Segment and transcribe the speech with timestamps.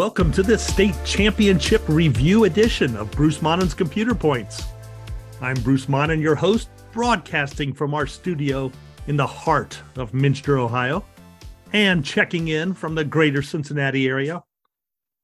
[0.00, 4.62] Welcome to this state championship review edition of Bruce Monnin's Computer Points.
[5.42, 8.72] I'm Bruce Monnin, your host, broadcasting from our studio
[9.08, 11.04] in the heart of Minster, Ohio,
[11.74, 14.42] and checking in from the greater Cincinnati area,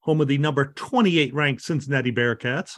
[0.00, 2.72] home of the number 28 ranked Cincinnati Bearcats,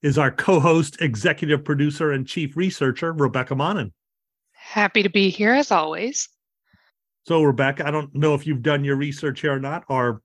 [0.00, 3.92] is our co host, executive producer, and chief researcher, Rebecca Monnin.
[4.52, 6.30] Happy to be here as always.
[7.26, 10.22] So, Rebecca, I don't know if you've done your research here or not, or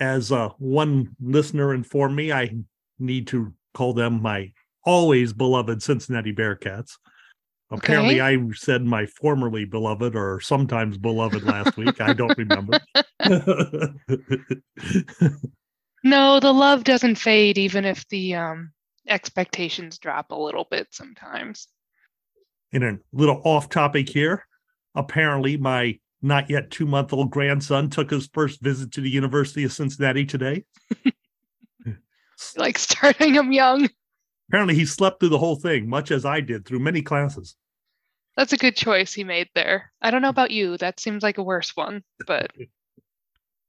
[0.00, 2.54] as uh, one listener informed me, I
[2.98, 4.52] need to call them my
[4.84, 6.92] always beloved Cincinnati Bearcats.
[7.70, 8.36] Apparently, Okay.
[8.36, 12.00] I said my formerly beloved or sometimes beloved last week.
[12.00, 12.80] I don't remember.
[16.04, 18.72] No, the love doesn't fade even if the um,
[19.08, 21.68] expectations drop a little bit sometimes.
[22.72, 24.46] In a little off topic here,
[24.94, 29.64] apparently, my not yet two month old grandson took his first visit to the University
[29.64, 30.64] of Cincinnati today.
[32.56, 33.88] Like starting him young.
[34.48, 37.56] Apparently, he slept through the whole thing, much as I did through many classes.
[38.36, 39.92] That's a good choice he made there.
[40.00, 40.76] I don't know about you.
[40.76, 42.52] That seems like a worse one, but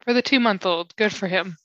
[0.02, 1.58] for the two month old, good for him.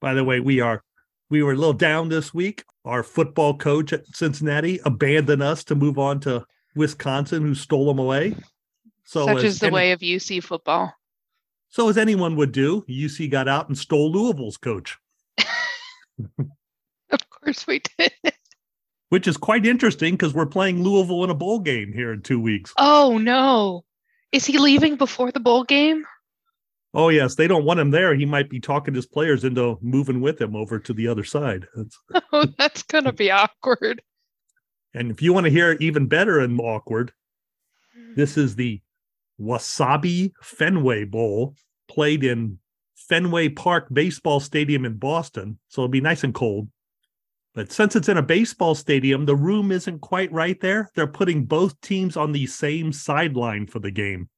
[0.00, 0.82] By the way, we are
[1.30, 2.64] we were a little down this week.
[2.84, 7.98] Our football coach at Cincinnati abandoned us to move on to Wisconsin, who stole him
[7.98, 8.34] away.
[9.04, 10.92] So Such as is the any- way of UC football.
[11.68, 14.96] So as anyone would do, UC got out and stole Louisville's coach,
[17.10, 18.12] Of course we did.
[19.08, 22.40] which is quite interesting because we're playing Louisville in a bowl game here in two
[22.40, 22.72] weeks.
[22.78, 23.84] Oh no.
[24.32, 26.04] Is he leaving before the bowl game?
[26.92, 28.14] Oh yes, they don't want him there.
[28.14, 31.66] He might be talking his players into moving with him over to the other side.
[31.74, 34.00] That's- Oh, that's gonna be awkward.
[34.94, 37.12] and if you want to hear even better and awkward,
[38.16, 38.80] This is the
[39.40, 41.54] Wasabi Fenway Bowl
[41.88, 42.58] played in
[42.96, 45.58] Fenway Park Baseball Stadium in Boston.
[45.68, 46.68] So it'll be nice and cold.
[47.54, 50.90] But since it's in a baseball stadium, the room isn't quite right there.
[50.96, 54.28] They're putting both teams on the same sideline for the game.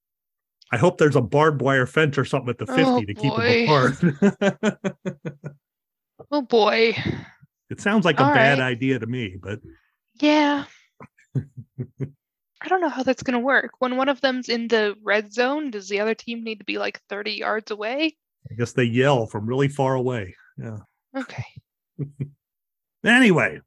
[0.73, 3.35] I hope there's a barbed wire fence or something at the 50 Oh, to keep
[3.37, 4.77] them apart.
[6.31, 6.95] Oh boy.
[7.71, 8.65] it sounds like a All bad right.
[8.67, 9.61] idea to me, but
[10.21, 10.65] Yeah.
[12.61, 13.73] I don't know how that's going to work.
[13.79, 16.79] When one of them's in the red zone, does the other team need to be
[16.79, 18.17] like 30 yards away?
[18.51, 20.35] I guess they yell from really far away.
[20.59, 20.79] Yeah.
[21.17, 21.45] Okay.
[23.05, 23.61] Anyway,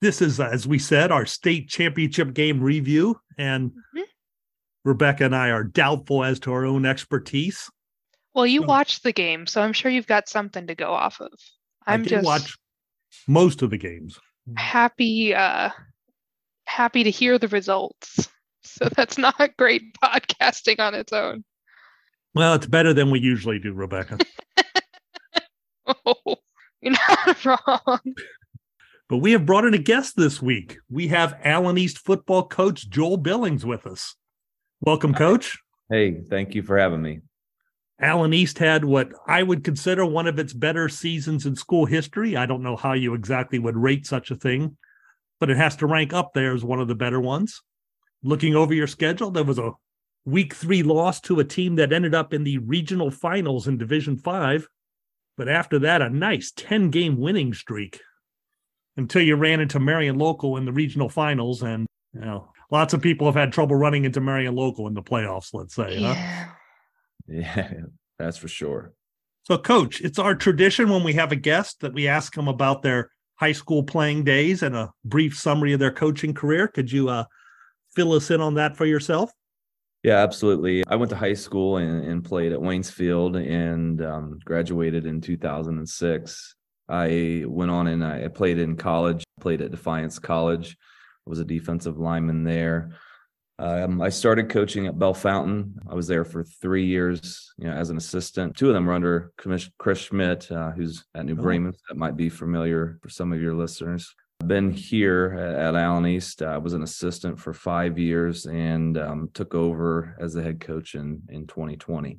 [0.00, 3.20] this is, as we said, our state championship game review.
[3.36, 4.04] And Mhm.
[4.86, 7.68] Rebecca and I are doubtful as to our own expertise.
[8.32, 8.68] Well, you Hmm.
[8.68, 11.32] watched the game, so I'm sure you've got something to go off of.
[11.86, 12.56] I'm I just watch
[13.28, 14.18] most of the games.
[14.56, 15.70] happy uh
[16.70, 18.28] happy to hear the results.
[18.62, 21.44] So that's not great podcasting on its own.
[22.34, 24.18] Well, it's better than we usually do, Rebecca.
[26.06, 26.36] Oh,
[26.80, 27.98] you're not wrong.
[29.08, 30.76] but we have brought in a guest this week.
[30.88, 34.14] We have Allen East football coach Joel Billings with us.
[34.80, 35.58] Welcome, coach.
[35.90, 37.22] Hey, thank you for having me.
[38.00, 42.36] Allen East had what I would consider one of its better seasons in school history.
[42.36, 44.76] I don't know how you exactly would rate such a thing,
[45.40, 47.62] but it has to rank up there as one of the better ones.
[48.22, 49.72] Looking over your schedule, there was a
[50.24, 54.16] week three loss to a team that ended up in the regional finals in Division
[54.16, 54.68] Five.
[55.36, 58.00] But after that, a nice 10 game winning streak
[58.96, 61.62] until you ran into Marion Local in the regional finals.
[61.62, 65.02] And, you know, lots of people have had trouble running into Marion Local in the
[65.02, 66.02] playoffs, let's say.
[66.02, 66.14] Huh?
[66.14, 66.46] Yeah.
[67.30, 67.72] Yeah,
[68.18, 68.92] that's for sure.
[69.44, 72.82] So, coach, it's our tradition when we have a guest that we ask them about
[72.82, 76.68] their high school playing days and a brief summary of their coaching career.
[76.68, 77.24] Could you uh,
[77.94, 79.32] fill us in on that for yourself?
[80.02, 80.84] Yeah, absolutely.
[80.86, 86.54] I went to high school and, and played at Waynesfield and um, graduated in 2006.
[86.90, 90.76] I went on and I played in college, played at Defiance College.
[91.26, 92.90] I was a defensive lineman there.
[93.60, 95.74] Um, I started coaching at Bellefontaine.
[95.88, 98.56] I was there for three years, you know, as an assistant.
[98.56, 101.42] Two of them were under Commis- Chris Schmidt, uh, who's at New Oh.
[101.42, 101.74] Bremen.
[101.90, 104.14] That might be familiar for some of your listeners.
[104.46, 106.40] been here at, at Allen East.
[106.40, 110.94] I was an assistant for five years and um, took over as the head coach
[110.94, 112.18] in in 2020.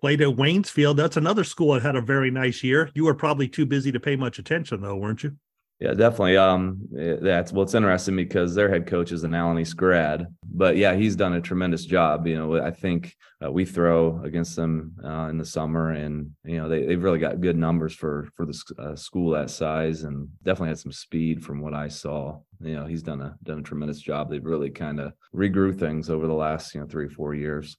[0.00, 0.96] Played at Waynesfield.
[0.96, 2.90] That's another school that had a very nice year.
[2.94, 5.36] You were probably too busy to pay much attention, though, weren't you?
[5.78, 6.38] Yeah, definitely.
[6.38, 10.26] Um, eh, that's well, it's interesting because their head coach is an Allen East grad,
[10.42, 12.26] but yeah, he's done a tremendous job.
[12.26, 13.14] You know, I think
[13.44, 17.18] uh, we throw against them uh, in the summer, and you know they they've really
[17.18, 21.44] got good numbers for for the uh, school that size, and definitely had some speed
[21.44, 22.40] from what I saw.
[22.58, 24.30] You know, he's done a done a tremendous job.
[24.30, 27.76] They've really kind of regrew things over the last you know three four years.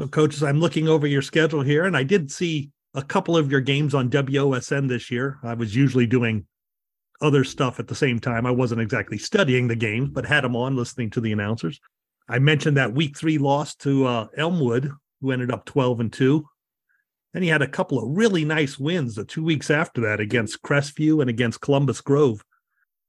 [0.00, 3.50] So, coaches, I'm looking over your schedule here, and I did see a couple of
[3.50, 5.38] your games on WOSN this year.
[5.42, 6.46] I was usually doing
[7.22, 8.44] other stuff at the same time.
[8.44, 11.80] I wasn't exactly studying the games, but had them on listening to the announcers.
[12.28, 16.44] I mentioned that week three loss to uh, Elmwood, who ended up 12 and 2.
[17.32, 20.62] Then he had a couple of really nice wins the two weeks after that against
[20.62, 22.44] Crestview and against Columbus Grove.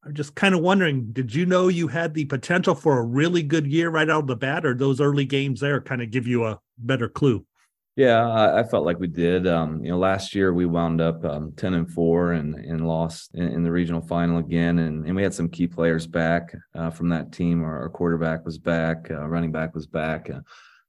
[0.06, 3.42] I'm just kind of wondering, did you know you had the potential for a really
[3.42, 6.28] good year right out of the bat, or those early games there kind of give
[6.28, 7.46] you a better clue?
[7.96, 9.46] Yeah, I, I felt like we did.
[9.46, 13.36] Um, you know, last year we wound up um, ten and four and and lost
[13.36, 16.90] in, in, the regional final again, and and we had some key players back uh,
[16.90, 17.64] from that team.
[17.64, 20.30] Our, our, quarterback was back, uh, running back was back.
[20.32, 20.40] Uh,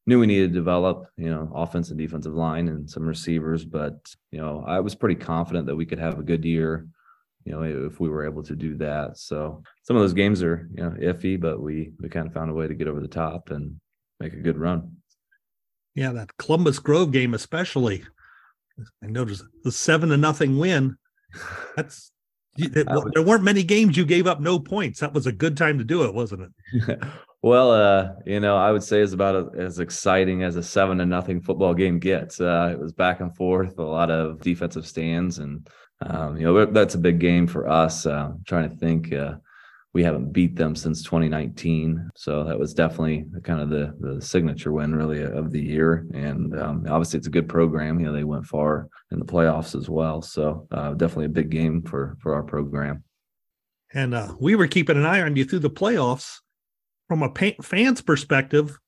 [0.06, 3.94] knew we needed to develop, you know, offense and defensive line and some receivers, but
[4.30, 6.86] you know, I was pretty confident that we could have a good year
[7.44, 9.18] you know, if we were able to do that.
[9.18, 12.50] So some of those games are, you know, iffy, but we we kind of found
[12.50, 13.78] a way to get over the top and
[14.20, 14.96] make a good run.
[15.94, 18.04] Yeah, that Columbus Grove game especially.
[19.02, 20.96] I noticed the seven to nothing win.
[21.76, 22.10] That's
[22.56, 25.00] it, was, there weren't many games you gave up no points.
[25.00, 26.98] That was a good time to do it, wasn't it?
[27.42, 31.06] well, uh, you know, I would say it's about as exciting as a seven to
[31.06, 32.40] nothing football game gets.
[32.40, 35.68] Uh, it was back and forth, a lot of defensive stands, and
[36.02, 38.06] um, you know that's a big game for us.
[38.06, 39.34] Uh, trying to think, uh,
[39.94, 44.72] we haven't beat them since 2019, so that was definitely kind of the the signature
[44.72, 46.04] win really of the year.
[46.12, 48.00] And um, obviously, it's a good program.
[48.00, 51.48] You know, they went far in the playoffs as well, so uh, definitely a big
[51.48, 53.04] game for for our program.
[53.94, 56.40] And uh, we were keeping an eye on you through the playoffs.
[57.06, 57.32] From a
[57.62, 58.78] fan's perspective,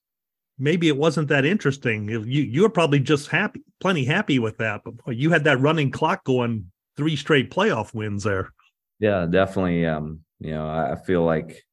[0.59, 2.09] maybe it wasn't that interesting.
[2.09, 4.81] You you were probably just happy, plenty happy with that.
[4.85, 8.52] But you had that running clock going three straight playoff wins there.
[8.99, 9.87] Yeah, definitely.
[9.87, 11.65] Um, you know, I feel like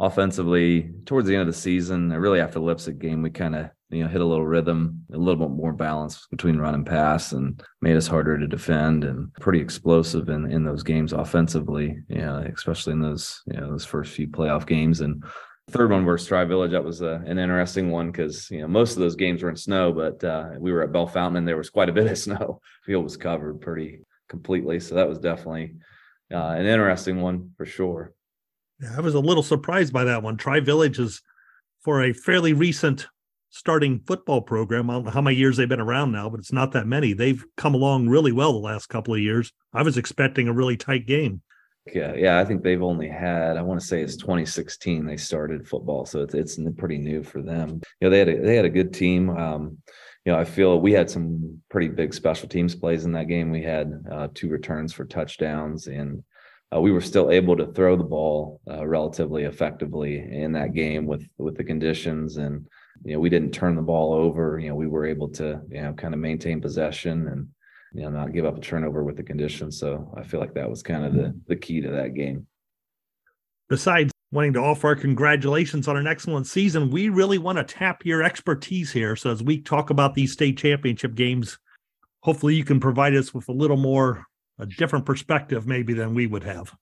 [0.00, 3.70] offensively towards the end of the season, really after the Leipzig game, we kind of
[3.90, 7.32] you know hit a little rhythm, a little bit more balance between run and pass,
[7.32, 11.98] and made us harder to defend and pretty explosive in in those games offensively.
[12.08, 15.24] You know, especially in those you know those first few playoff games and.
[15.70, 18.66] Third one versus Tri Village, that was a, uh, an interesting one because you know
[18.66, 21.56] most of those games were in snow, but uh, we were at Bellefontaine and there
[21.56, 22.60] was quite a bit of snow.
[22.84, 24.80] Field was covered pretty completely.
[24.80, 25.76] So that was definitely
[26.32, 28.14] uh, an interesting one for sure.
[28.80, 30.36] Yeah, I was a little surprised by that one.
[30.36, 31.22] Tri Village is
[31.82, 33.06] for a fairly recent
[33.50, 34.90] starting football program.
[34.90, 37.12] I don't know how many years they've been around now, but it's not that many.
[37.12, 39.52] They've come along really well the last couple of years.
[39.72, 41.42] I was expecting a really tight game.
[41.92, 45.66] Yeah, yeah, I think they've only had I want to say it's 2016 they started
[45.66, 47.80] football, so it's it's pretty new for them.
[48.00, 49.30] You know, they had a, they had a good team.
[49.30, 49.78] Um,
[50.24, 53.50] you know, I feel we had some pretty big special teams plays in that game.
[53.50, 56.22] We had uh, two returns for touchdowns, and
[56.74, 61.06] uh, we were still able to throw the ball uh, relatively effectively in that game
[61.06, 62.36] with with the conditions.
[62.36, 62.66] And
[63.04, 64.60] you know, we didn't turn the ball over.
[64.60, 67.48] You know, we were able to you know kind of maintain possession and
[67.92, 69.80] you know not give up a turnover with the conditions.
[69.80, 72.46] So I feel like that was kind of the the key to that game.
[73.68, 76.90] Besides wanting to offer our congratulations on an excellent season.
[76.90, 79.14] We really want to tap your expertise here.
[79.14, 81.58] So as we talk about these state championship games,
[82.20, 84.24] hopefully you can provide us with a little more
[84.58, 86.74] a different perspective maybe than we would have.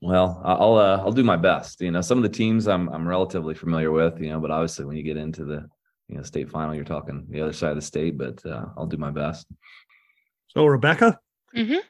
[0.00, 1.80] Well, I'll uh, I'll do my best.
[1.80, 4.18] You know, some of the teams I'm I'm relatively familiar with.
[4.18, 5.68] You know, but obviously when you get into the
[6.08, 8.16] you know state final, you're talking the other side of the state.
[8.16, 9.46] But uh, I'll do my best.
[10.48, 11.18] So Rebecca,
[11.54, 11.80] mm-hmm.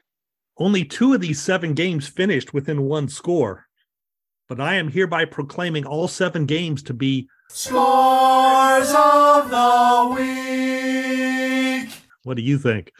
[0.57, 3.67] only two of these seven games finished within one score
[4.51, 11.89] but I am hereby proclaiming all seven games to be scores of the week.
[12.23, 12.91] What do you think?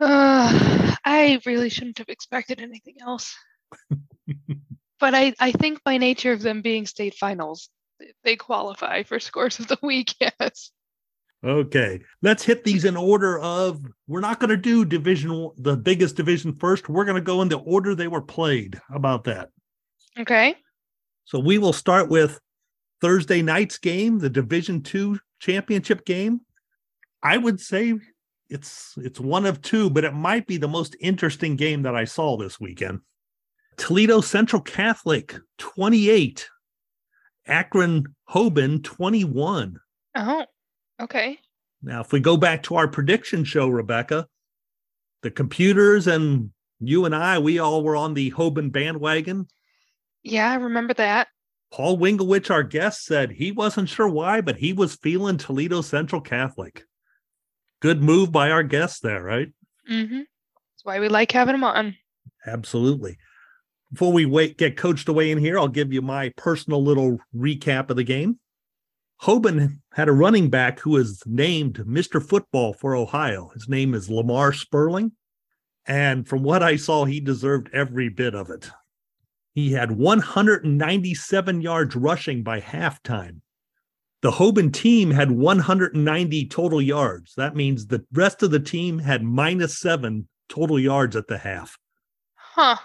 [0.00, 3.32] Uh, I really shouldn't have expected anything else.
[4.98, 7.68] but I, I think by nature of them being state finals,
[8.24, 10.72] they qualify for scores of the week, yes.
[11.44, 13.86] Okay, let's hit these in order of.
[14.08, 16.88] We're not going to do division, the biggest division first.
[16.88, 18.80] We're going to go in the order they were played.
[18.88, 19.50] How about that?
[20.18, 20.56] Okay.
[21.24, 22.40] So we will start with
[23.00, 26.40] Thursday night's game, the Division Two championship game.
[27.22, 27.94] I would say
[28.48, 32.04] it's it's one of two, but it might be the most interesting game that I
[32.04, 33.00] saw this weekend.
[33.76, 36.48] Toledo Central Catholic 28,
[37.46, 39.78] Akron Hoban 21.
[40.14, 40.44] Oh,
[41.00, 41.38] okay.
[41.82, 44.28] Now, if we go back to our prediction show, Rebecca,
[45.22, 46.50] the computers and
[46.80, 49.48] you and I, we all were on the Hoban bandwagon.
[50.22, 51.28] Yeah, I remember that.
[51.72, 56.20] Paul Winglewich, our guest, said he wasn't sure why, but he was feeling Toledo Central
[56.20, 56.84] Catholic.
[57.80, 59.48] Good move by our guest there, right?
[59.90, 60.18] Mm-hmm.
[60.18, 61.96] That's why we like having him on.
[62.46, 63.16] Absolutely.
[63.90, 67.90] Before we wait, get coached away in here, I'll give you my personal little recap
[67.90, 68.38] of the game.
[69.22, 72.22] Hoban had a running back who was named Mr.
[72.22, 73.50] Football for Ohio.
[73.54, 75.12] His name is Lamar Sterling.
[75.86, 78.70] And from what I saw, he deserved every bit of it.
[79.54, 83.40] He had 197 yards rushing by halftime.
[84.22, 87.34] The Hoban team had 190 total yards.
[87.36, 91.76] That means the rest of the team had minus seven total yards at the half.
[92.34, 92.76] Huh.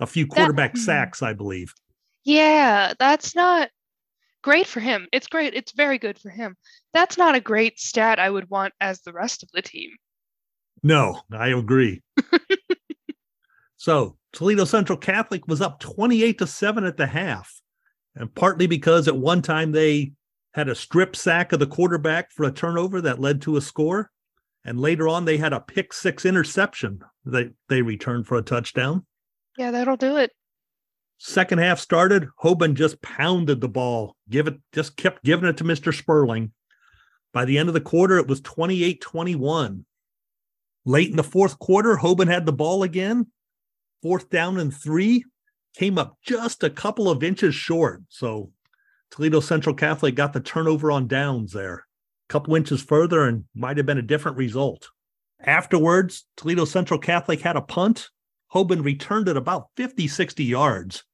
[0.00, 0.80] A few quarterback hmm.
[0.80, 1.72] sacks, I believe.
[2.24, 3.70] Yeah, that's not
[4.42, 5.08] great for him.
[5.12, 5.54] It's great.
[5.54, 6.56] It's very good for him.
[6.92, 9.90] That's not a great stat I would want as the rest of the team.
[10.82, 12.02] No, I agree.
[13.76, 17.62] so Toledo Central Catholic was up 28 to 7 at the half.
[18.16, 20.12] And partly because at one time they
[20.52, 24.10] had a strip sack of the quarterback for a turnover that led to a score.
[24.64, 29.04] And later on, they had a pick six interception that they returned for a touchdown.
[29.58, 30.30] Yeah, that'll do it.
[31.18, 32.28] Second half started.
[32.42, 35.92] Hoban just pounded the ball, give it, just kept giving it to Mr.
[35.92, 36.52] Sterling.
[37.32, 39.84] By the end of the quarter, it was 28 21.
[40.86, 43.26] Late in the fourth quarter, Hoban had the ball again.
[44.04, 45.24] Fourth down and three,
[45.74, 48.02] came up just a couple of inches short.
[48.10, 48.52] So
[49.10, 51.86] Toledo Central Catholic got the turnover on downs there.
[52.28, 54.90] A couple inches further and might have been a different result.
[55.40, 58.10] Afterwards, Toledo Central Catholic had a punt.
[58.52, 61.04] Hoban returned it about 50, 60 yards.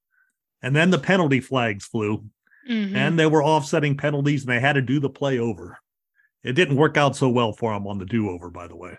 [0.61, 2.25] And then the penalty flags flew
[2.69, 2.97] Mhm.
[2.97, 5.79] and they were offsetting penalties and they had to do the play over.
[6.43, 8.99] It didn't work out so well for them on the do over, by the way.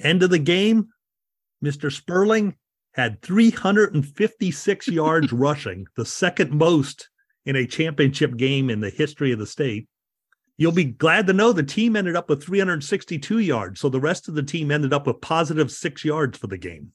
[0.00, 0.88] End of the game,
[1.64, 1.92] Mr.
[1.92, 2.56] Sterling
[3.00, 7.08] had 356 yards rushing, the second most
[7.46, 9.88] in a championship game in the history of the state.
[10.58, 13.80] You'll be glad to know the team ended up with 362 yards.
[13.80, 16.92] So the rest of the team ended up with positive six yards for the game.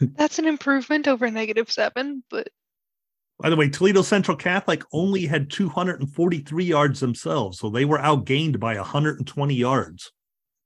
[0.00, 2.48] That's an improvement over negative seven, but
[3.40, 8.60] By the way, Toledo Central Catholic only had 243 yards themselves, so they were outgained
[8.60, 10.12] by 120 yards.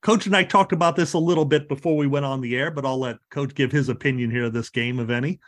[0.02, 2.70] Coach and I talked about this a little bit before we went on the air,
[2.70, 5.40] but I'll let Coach give his opinion here of this game, if any.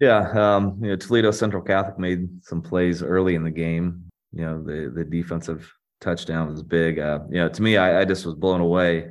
[0.00, 4.04] Yeah, um, you know, Toledo Central Catholic made some plays early in the game.
[4.32, 6.98] You know, the the defensive touchdown was big.
[6.98, 9.10] Uh, you know, to me, I, I just was blown away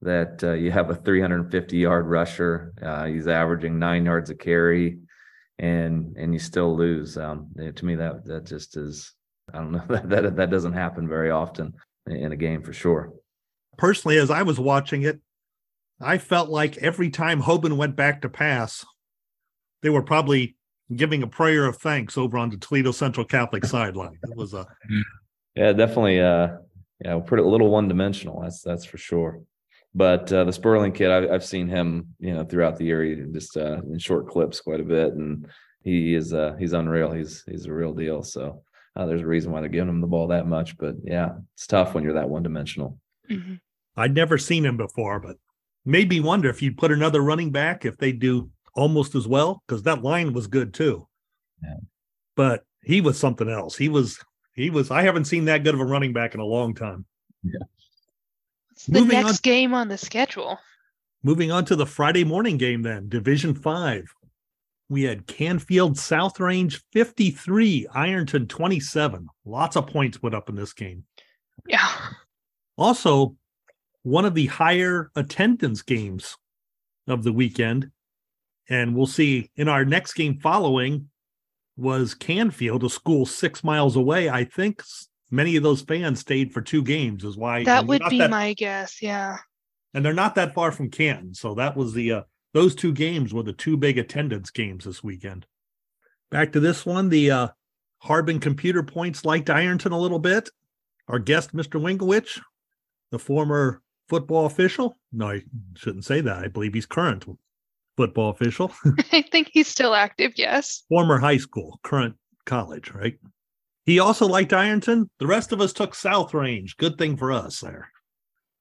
[0.00, 2.72] that uh, you have a 350 yard rusher.
[2.82, 4.98] Uh, he's averaging nine yards a carry,
[5.58, 7.16] and and you still lose.
[7.18, 9.14] Um, yeah, to me, that that just is.
[9.52, 11.74] I don't know that that that doesn't happen very often
[12.06, 13.12] in a game for sure.
[13.78, 15.20] Personally, as I was watching it,
[16.00, 18.84] I felt like every time Hoban went back to pass,
[19.82, 20.56] they were probably
[20.94, 24.18] giving a prayer of thanks over on the Toledo Central Catholic sideline.
[24.22, 24.66] It was a
[25.54, 26.20] Yeah, definitely.
[26.20, 26.56] Uh,
[27.04, 28.40] yeah, pretty a little one dimensional.
[28.40, 29.40] That's that's for sure.
[29.94, 33.56] But uh, the Sterling kid, I've, I've seen him, you know, throughout the year, just
[33.56, 35.46] uh, in short clips quite a bit, and
[35.82, 37.12] he is uh, he's unreal.
[37.12, 38.22] He's he's a real deal.
[38.22, 38.62] So
[38.96, 40.78] uh, there's a reason why they're giving him the ball that much.
[40.78, 42.98] But yeah, it's tough when you're that one dimensional.
[43.32, 43.60] Mhm.
[43.96, 45.36] I'd never seen him before, but
[45.84, 49.62] made me wonder if you'd put another running back if they do almost as well
[49.66, 51.06] because that line was good too.
[51.62, 51.76] Yeah.
[52.36, 53.76] But he was something else.
[53.76, 54.18] He was
[54.54, 57.04] he was I haven't seen that good of a running back in a long time.
[58.68, 60.58] What's the Moving next on- game on the schedule?
[61.22, 64.12] Moving on to the Friday morning game then, Division 5.
[64.88, 69.28] We had Canfield South Range 53, Ironton 27.
[69.44, 71.04] Lots of points put up in this game.
[71.68, 71.88] Yeah.
[72.76, 73.36] Also,
[74.02, 76.36] one of the higher attendance games
[77.06, 77.90] of the weekend.
[78.68, 81.08] And we'll see in our next game following
[81.76, 84.28] was Canfield, a school six miles away.
[84.28, 84.82] I think
[85.30, 88.54] many of those fans stayed for two games, is why That would be that- my
[88.54, 89.02] guess.
[89.02, 89.38] Yeah.
[89.94, 91.34] and they're not that far from Canton.
[91.34, 92.22] So that was the uh,
[92.54, 95.46] those two games were the two big attendance games this weekend.
[96.30, 97.48] Back to this one, the uh,
[97.98, 100.48] Harbin Computer Points liked Ironton a little bit.
[101.08, 101.80] Our guest, Mr.
[101.80, 102.40] Winkowicz,
[103.12, 104.98] the former football official.
[105.12, 105.42] No, I
[105.76, 106.38] shouldn't say that.
[106.38, 107.24] I believe he's current
[107.96, 108.72] football official,
[109.12, 110.32] I think he's still active.
[110.36, 110.82] Yes.
[110.88, 112.16] former high school, current
[112.46, 113.14] college, right?
[113.84, 115.10] He also liked Ironton.
[115.18, 116.76] The rest of us took South Range.
[116.76, 117.90] Good thing for us there.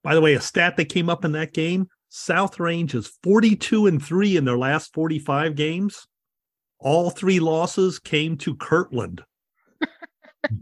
[0.03, 3.87] By the way, a stat that came up in that game South Range is 42
[3.87, 6.07] and 3 in their last 45 games.
[6.79, 9.23] All three losses came to Kirtland.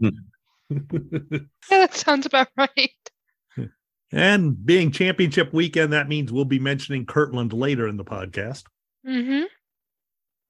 [0.72, 0.80] Yeah,
[1.70, 2.92] that sounds about right.
[4.12, 8.64] And being championship weekend, that means we'll be mentioning Kirtland later in the podcast.
[9.06, 9.44] Mm-hmm.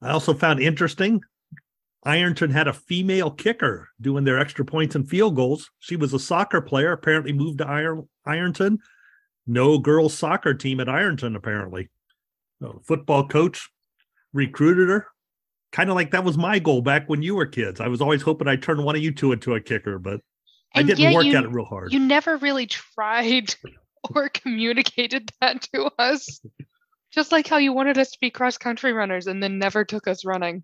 [0.03, 1.23] I also found interesting
[2.05, 5.71] Ironton had a female kicker doing their extra points and field goals.
[5.81, 8.79] She was a soccer player, apparently moved to Iron, Ironton.
[9.47, 11.91] No girls soccer team at Ironton, apparently.
[12.63, 13.69] So, football coach
[14.33, 15.07] recruited her.
[15.73, 17.81] kind of like that was my goal back when you were kids.
[17.81, 20.21] I was always hoping I'd turn one of you two into a kicker, but
[20.75, 21.93] I And didn't yet work you- at it real hard.
[21.93, 23.55] You never really tried
[24.15, 26.41] or communicated that to us.
[27.13, 30.07] Just like how you wanted us to be cross country runners and then never took
[30.09, 30.63] us running.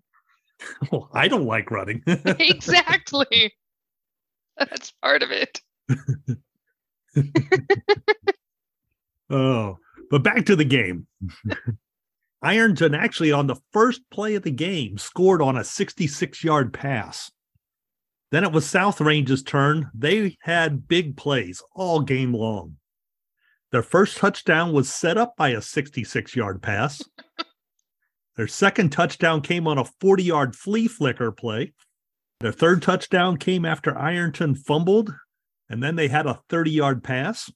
[0.91, 2.01] Oh, I don't like running.
[2.07, 3.53] exactly.
[4.57, 5.61] That's part of it.
[9.29, 9.77] oh,
[10.09, 11.05] but back to the game.
[12.41, 17.31] Ironton actually on the first play of the game scored on a 66 yard pass.
[18.31, 19.89] Then it was South Range's turn.
[19.93, 22.77] They had big plays all game long.
[23.71, 27.01] Their first touchdown was set up by a 66 yard pass.
[28.37, 31.73] Their second touchdown came on a 40 yard flea flicker play.
[32.39, 35.13] Their third touchdown came after Ironton fumbled,
[35.69, 37.51] and then they had a 30 yard pass.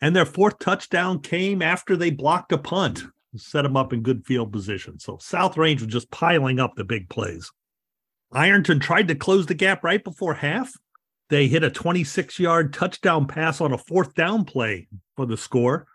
[0.00, 3.04] And their fourth touchdown came after they blocked a punt,
[3.36, 4.98] set them up in good field position.
[4.98, 7.50] So South Range was just piling up the big plays.
[8.34, 10.72] Ironton tried to close the gap right before half.
[11.30, 15.86] They hit a 26 yard touchdown pass on a fourth down play for the score.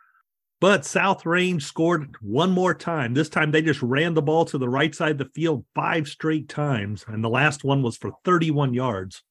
[0.62, 3.14] But South Range scored one more time.
[3.14, 6.08] This time they just ran the ball to the right side of the field five
[6.08, 7.06] straight times.
[7.08, 9.24] And the last one was for 31 yards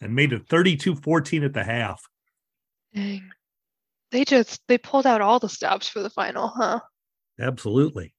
[0.00, 2.02] and made it 32 14 at the half.
[2.94, 3.30] Dang.
[4.10, 6.80] They just they pulled out all the stops for the final, huh?
[7.40, 8.13] Absolutely.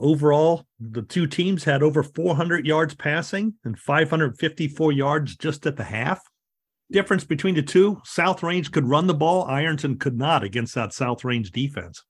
[0.00, 5.84] Overall, the two teams had over 400 yards passing and 554 yards just at the
[5.84, 6.20] half.
[6.90, 10.92] Difference between the two South Range could run the ball, Ironton could not against that
[10.92, 12.02] South Range defense.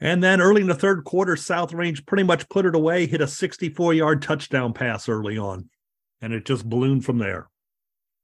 [0.00, 3.20] And then early in the third quarter, South Range pretty much put it away, hit
[3.20, 5.68] a 64 yard touchdown pass early on,
[6.20, 7.48] and it just ballooned from there.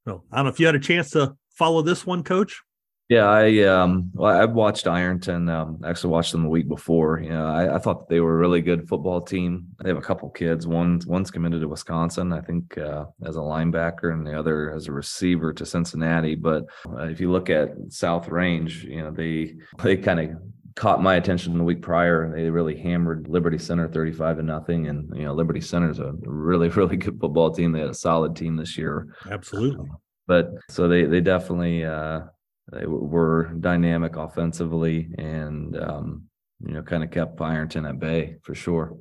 [0.06, 2.62] So I don't know if you had a chance to follow this one, coach.
[3.08, 5.48] Yeah, I um well, I've watched Ironton.
[5.48, 7.20] Um, actually watched them the week before.
[7.20, 9.68] You know, I, I thought they were a really good football team.
[9.80, 10.66] They have a couple kids.
[10.66, 14.88] One one's committed to Wisconsin, I think, uh, as a linebacker, and the other as
[14.88, 16.34] a receiver to Cincinnati.
[16.34, 20.30] But uh, if you look at South Range, you know they they kind of
[20.74, 22.32] caught my attention the week prior.
[22.34, 26.12] They really hammered Liberty Center thirty-five to nothing, and you know Liberty Center is a
[26.22, 27.70] really really good football team.
[27.70, 29.88] They had a solid team this year Absolutely.
[30.26, 32.22] but so they they definitely uh
[32.72, 36.24] they were dynamic offensively and um
[36.66, 38.96] you know kind of kept Ironton at bay for sure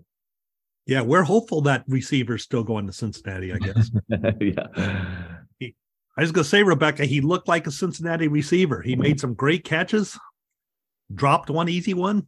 [0.86, 3.90] Yeah, we're hopeful that receiver's still going to Cincinnati, I guess.
[4.40, 5.70] yeah
[6.18, 8.82] I was going to say, Rebecca, he looked like a Cincinnati receiver.
[8.82, 10.18] He made some great catches,
[11.14, 12.28] dropped one easy one,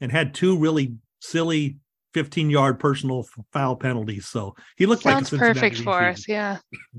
[0.00, 1.76] and had two really silly
[2.14, 4.26] 15 yard personal foul penalties.
[4.26, 6.58] So he looked Sounds like a Cincinnati perfect for us, yeah.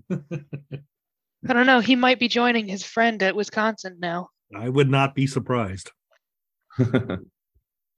[1.48, 1.80] I don't know.
[1.80, 4.30] He might be joining his friend at Wisconsin now.
[4.56, 5.92] I would not be surprised.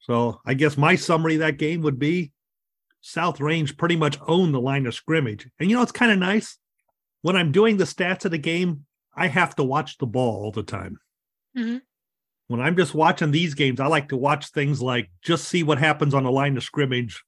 [0.02, 2.32] So I guess my summary of that game would be
[3.02, 5.48] South Range pretty much owned the line of scrimmage.
[5.60, 6.58] And you know, it's kind of nice.
[7.22, 10.52] When I'm doing the stats of the game, I have to watch the ball all
[10.52, 10.98] the time.
[11.56, 11.82] Mhm.
[12.48, 15.78] When I'm just watching these games, I like to watch things like just see what
[15.78, 17.24] happens on the line of scrimmage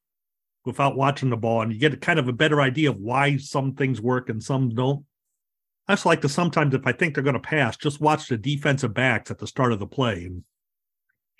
[0.66, 1.62] without watching the ball.
[1.62, 4.70] And you get kind of a better idea of why some things work and some
[4.70, 5.06] don't.
[5.88, 8.38] I just like to sometimes, if I think they're going to pass, just watch the
[8.38, 10.26] defensive backs at the start of the play.
[10.26, 10.44] And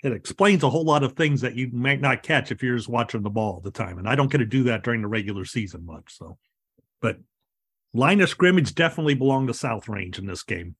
[0.02, 2.88] it explains a whole lot of things that you might not catch if you're just
[2.88, 3.98] watching the ball all the time.
[3.98, 6.16] And I don't get to do that during the regular season much.
[6.18, 6.36] So,
[7.00, 7.18] but
[7.94, 10.76] line of scrimmage definitely belonged to South Range in this game.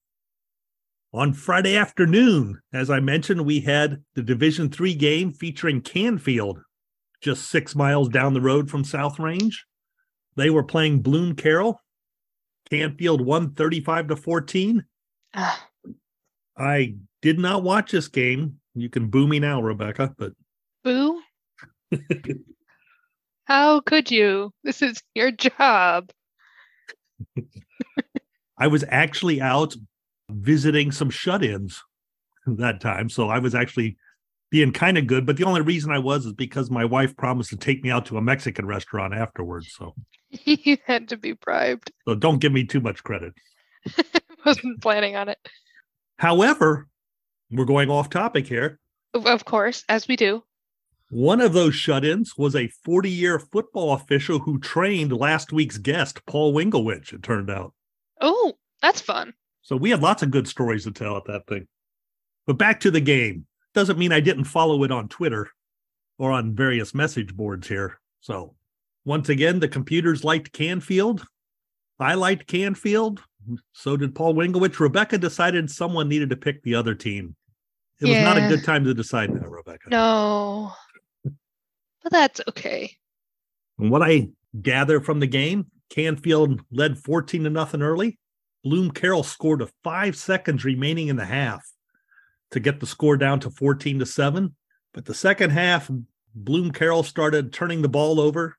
[1.14, 6.60] On Friday afternoon, as I mentioned, we had the Division Three game featuring Canfield,
[7.22, 9.64] just six miles down the road from South Range.
[10.36, 11.80] They were playing Bloom Carroll.
[12.70, 14.84] Canfield won 35 to 14.
[15.34, 15.68] Ah,
[16.56, 18.60] I did not watch this game.
[18.74, 20.32] You can boo me now, Rebecca, but
[20.82, 21.20] boo.
[23.44, 24.52] How could you?
[24.62, 26.10] This is your job.
[28.58, 29.74] I was actually out
[30.30, 31.82] visiting some shut-ins
[32.46, 33.08] that time.
[33.08, 33.96] So I was actually
[34.50, 35.26] being kind of good.
[35.26, 38.06] But the only reason I was is because my wife promised to take me out
[38.06, 39.74] to a Mexican restaurant afterwards.
[39.76, 39.94] So
[40.44, 41.92] you had to be bribed.
[42.06, 43.34] so don't give me too much credit.
[44.46, 45.38] Wasn't planning on it.
[46.18, 46.88] However,
[47.50, 48.78] we're going off topic here.
[49.12, 50.42] Of- course, as we do.
[51.10, 56.52] One of those shut-ins was a 40-year football official who trained last week's guest, Paul
[56.52, 57.72] Winglewich, it turned out.
[58.20, 59.34] Oh, that's fun.
[59.62, 61.68] So we had lots of good stories to tell at that thing.
[62.46, 63.46] But back to the game.
[63.74, 65.48] Doesn't mean I didn't follow it on Twitter
[66.18, 68.00] or on various message boards here.
[68.20, 68.54] So
[69.04, 71.26] once again, the computers liked Canfield.
[71.98, 73.22] I liked Canfield.
[73.72, 74.80] So did Paul Winglewich.
[74.80, 77.36] Rebecca decided someone needed to pick the other team.
[78.00, 79.88] It was not a good time to decide that, Rebecca.
[79.88, 80.72] No.
[81.22, 82.96] But that's okay.
[83.78, 84.28] And what I
[84.60, 85.66] gather from the game.
[85.90, 88.18] Canfield led 14 to nothing early.
[88.64, 91.62] Bloom Carroll scored with five seconds remaining in the half
[92.50, 94.54] to get the score down to 14 to 7.
[94.92, 95.90] But the second half,
[96.34, 98.56] Bloom Carroll started turning the ball over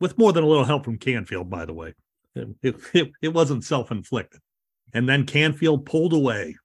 [0.00, 1.94] with more than a little help from Canfield, by the way.
[2.34, 4.40] It, it, it wasn't self inflicted.
[4.94, 6.56] And then Canfield pulled away.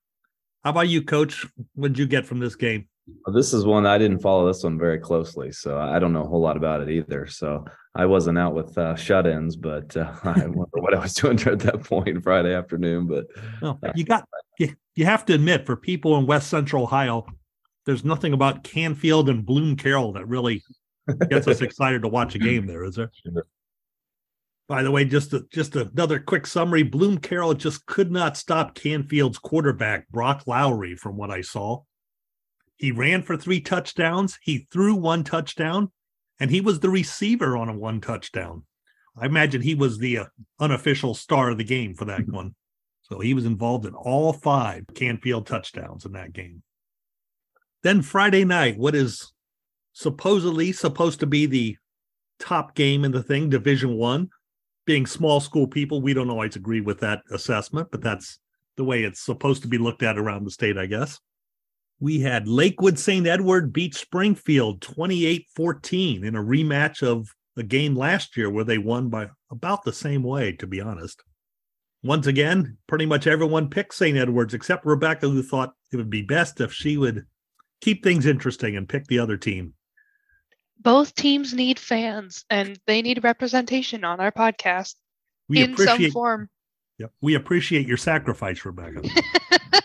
[0.64, 1.46] How about you, coach?
[1.76, 2.88] What did you get from this game?
[3.26, 6.24] Well, this is one I didn't follow this one very closely, so I don't know
[6.24, 7.28] a whole lot about it either.
[7.28, 7.66] So
[7.96, 11.60] I wasn't out with uh, shut-ins, but uh, I wonder what I was doing at
[11.60, 13.08] that point Friday afternoon.
[13.08, 13.28] But
[13.62, 17.26] well, uh, you got you, you have to admit, for people in West Central Ohio,
[17.86, 20.64] there's nothing about Canfield and Bloom Carroll that really
[21.30, 22.66] gets us excited to watch a game.
[22.66, 23.12] There is there.
[23.24, 23.46] Sure.
[24.68, 28.76] By the way, just a, just another quick summary: Bloom Carroll just could not stop
[28.76, 31.84] Canfield's quarterback Brock Lowry, from what I saw.
[32.78, 34.40] He ran for three touchdowns.
[34.42, 35.92] He threw one touchdown,
[36.40, 38.64] and he was the receiver on a one touchdown.
[39.18, 40.26] I imagine he was the uh,
[40.60, 42.36] unofficial star of the game for that mm-hmm.
[42.36, 42.56] one.
[43.04, 46.64] So he was involved in all five Canfield touchdowns in that game.
[47.84, 49.33] Then Friday night, what is
[49.94, 51.78] supposedly supposed to be the
[52.40, 54.30] top game in the thing, Division One.
[54.86, 58.40] Being small school people, we don't always agree with that assessment, but that's
[58.76, 61.20] the way it's supposed to be looked at around the state, I guess.
[62.00, 63.26] We had Lakewood St.
[63.26, 68.78] Edward beat Springfield 28 14 in a rematch of a game last year where they
[68.78, 71.24] won by about the same way, to be honest.
[72.04, 74.18] Once again, pretty much everyone picked St.
[74.18, 77.26] Edwards except Rebecca, who thought it would be best if she would
[77.80, 79.74] keep things interesting and pick the other team.
[80.80, 84.96] Both teams need fans and they need representation on our podcast
[85.48, 86.50] we in some form.
[87.00, 87.12] Yep.
[87.22, 89.02] We appreciate your sacrifice, Rebecca.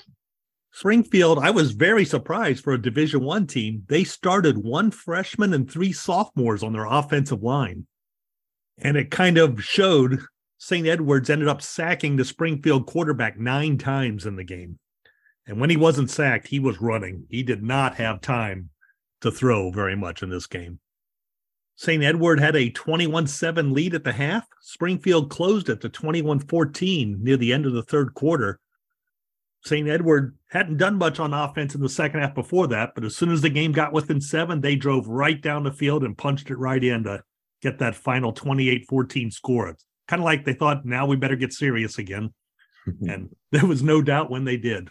[0.72, 3.82] Springfield, I was very surprised for a Division One team.
[3.88, 7.86] They started one freshman and three sophomores on their offensive line.
[8.78, 10.20] And it kind of showed
[10.58, 10.86] St.
[10.86, 14.78] Edwards ended up sacking the Springfield quarterback nine times in the game.
[15.46, 17.26] And when he wasn't sacked, he was running.
[17.28, 18.70] He did not have time
[19.20, 20.80] to throw very much in this game.
[21.76, 22.02] St.
[22.02, 24.46] Edward had a 21 7 lead at the half.
[24.60, 28.58] Springfield closed it to 21 14 near the end of the third quarter.
[29.64, 29.88] St.
[29.88, 33.30] Edward hadn't done much on offense in the second half before that, but as soon
[33.30, 36.56] as the game got within seven, they drove right down the field and punched it
[36.56, 37.22] right in to
[37.60, 39.68] get that final 28 14 score.
[39.68, 42.32] It's kind of like they thought, now we better get serious again.
[43.08, 44.88] and there was no doubt when they did.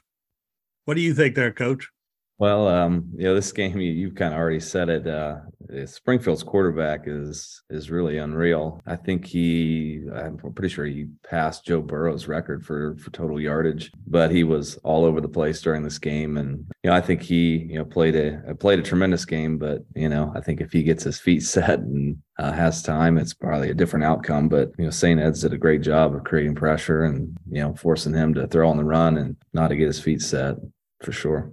[0.85, 1.89] What do you think there, coach?
[2.39, 5.07] Well, um, you know, this game you, you've kind of already said it.
[5.07, 5.39] Uh,
[5.85, 8.81] Springfield's quarterback is is really unreal.
[8.85, 13.91] I think he, I'm pretty sure he passed Joe Burrow's record for for total yardage,
[14.05, 17.21] but he was all over the place during this game, and you know, I think
[17.21, 19.57] he, you know, played a played a tremendous game.
[19.57, 23.17] But you know, I think if he gets his feet set and uh, has time,
[23.17, 24.47] it's probably a different outcome.
[24.47, 25.19] But you know, St.
[25.19, 28.69] Ed's did a great job of creating pressure and you know forcing him to throw
[28.69, 30.55] on the run and not to get his feet set
[31.01, 31.51] for sure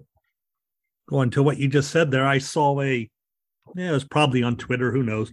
[1.06, 3.08] going to what you just said there, I saw a,
[3.74, 5.32] yeah, it was probably on Twitter, who knows.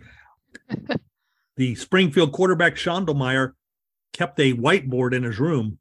[1.57, 3.53] the Springfield quarterback Schondelmeyer
[4.13, 5.79] kept a whiteboard in his room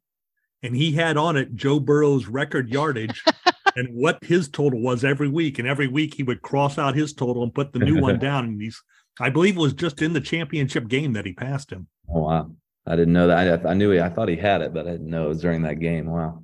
[0.63, 3.23] and he had on it Joe Burrow's record yardage
[3.77, 5.59] and what his total was every week.
[5.59, 8.45] And every week he would cross out his total and put the new one down.
[8.45, 8.81] And he's,
[9.19, 11.89] I believe it was just in the championship game that he passed him.
[12.09, 12.51] Oh, wow.
[12.87, 13.65] I didn't know that.
[13.65, 15.43] I, I knew he, I thought he had it, but I didn't know it was
[15.43, 16.11] during that game.
[16.11, 16.43] Wow.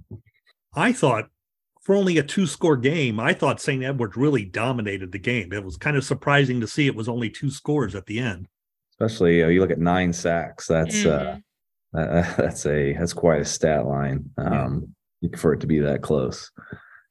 [0.75, 1.29] I thought
[1.87, 3.85] for only a two score game, I thought St.
[3.85, 5.53] Edward's really dominated the game.
[5.53, 8.49] It was kind of surprising to see it was only two scores at the end.
[8.91, 10.67] Especially uh, you look at nine sacks.
[10.67, 11.39] That's uh,
[11.95, 11.99] mm-hmm.
[11.99, 15.37] uh, that's a that's quite a stat line um, yeah.
[15.37, 16.51] for it to be that close.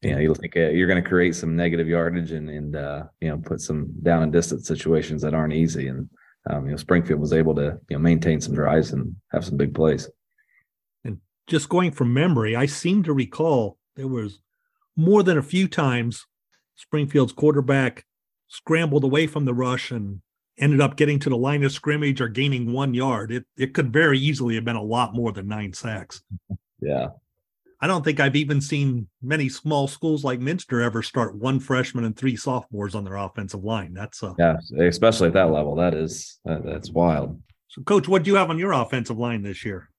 [0.01, 3.03] You know, you think uh, you're going to create some negative yardage and and uh,
[3.21, 5.87] you know put some down and distance situations that aren't easy.
[5.87, 6.09] And
[6.49, 9.55] um, you know, Springfield was able to you know maintain some drives and have some
[9.55, 10.09] big plays.
[11.05, 14.41] And just going from memory, I seem to recall there was
[14.95, 16.25] more than a few times,
[16.75, 18.05] Springfield's quarterback
[18.47, 20.21] scrambled away from the rush and
[20.57, 23.31] ended up getting to the line of scrimmage or gaining one yard.
[23.31, 26.21] It it could very easily have been a lot more than nine sacks.
[26.79, 27.09] Yeah.
[27.81, 32.05] I don't think I've even seen many small schools like Minster ever start one freshman
[32.05, 33.93] and three sophomores on their offensive line.
[33.93, 35.75] That's uh, yeah, especially at that level.
[35.75, 37.39] That is that, that's wild.
[37.67, 39.89] So, coach, what do you have on your offensive line this year?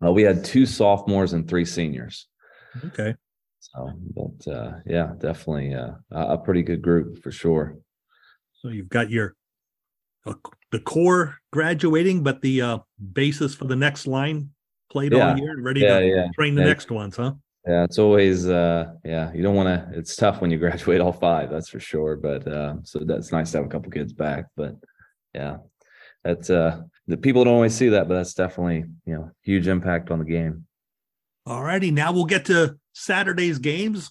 [0.00, 2.28] Well, we had two sophomores and three seniors.
[2.84, 3.14] Okay.
[3.60, 7.76] So, but uh, yeah, definitely uh, a pretty good group for sure.
[8.54, 9.34] So you've got your
[10.26, 10.34] uh,
[10.72, 12.78] the core graduating, but the uh,
[13.12, 14.50] basis for the next line
[14.90, 15.30] played yeah.
[15.30, 16.26] all year, ready yeah, to yeah.
[16.34, 17.32] train the next ones, huh?
[17.66, 21.12] Yeah, it's always uh yeah, you don't want to it's tough when you graduate all
[21.12, 24.46] five, that's for sure, but uh so that's nice to have a couple kids back,
[24.56, 24.74] but
[25.34, 25.58] yeah.
[26.24, 30.10] That's uh the people don't always see that, but that's definitely you know huge impact
[30.10, 30.66] on the game.
[31.46, 34.10] All righty, now we'll get to Saturday's games.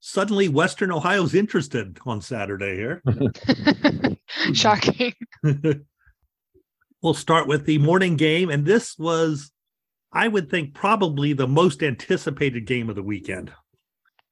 [0.00, 3.02] Suddenly, Western Ohio's interested on Saturday here.
[4.52, 5.14] Shocking.
[7.02, 9.52] we'll start with the morning game, and this was,
[10.12, 13.52] I would think, probably the most anticipated game of the weekend.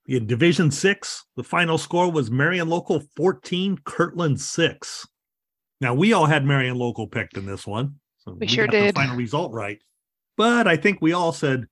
[0.07, 5.07] In Division Six, the final score was Marion Local 14, Kirtland 6.
[5.81, 7.95] Now, we all had Marion Local picked in this one.
[8.19, 8.95] So We sure got the did.
[8.97, 9.81] final result right.
[10.37, 11.67] But I think we all said,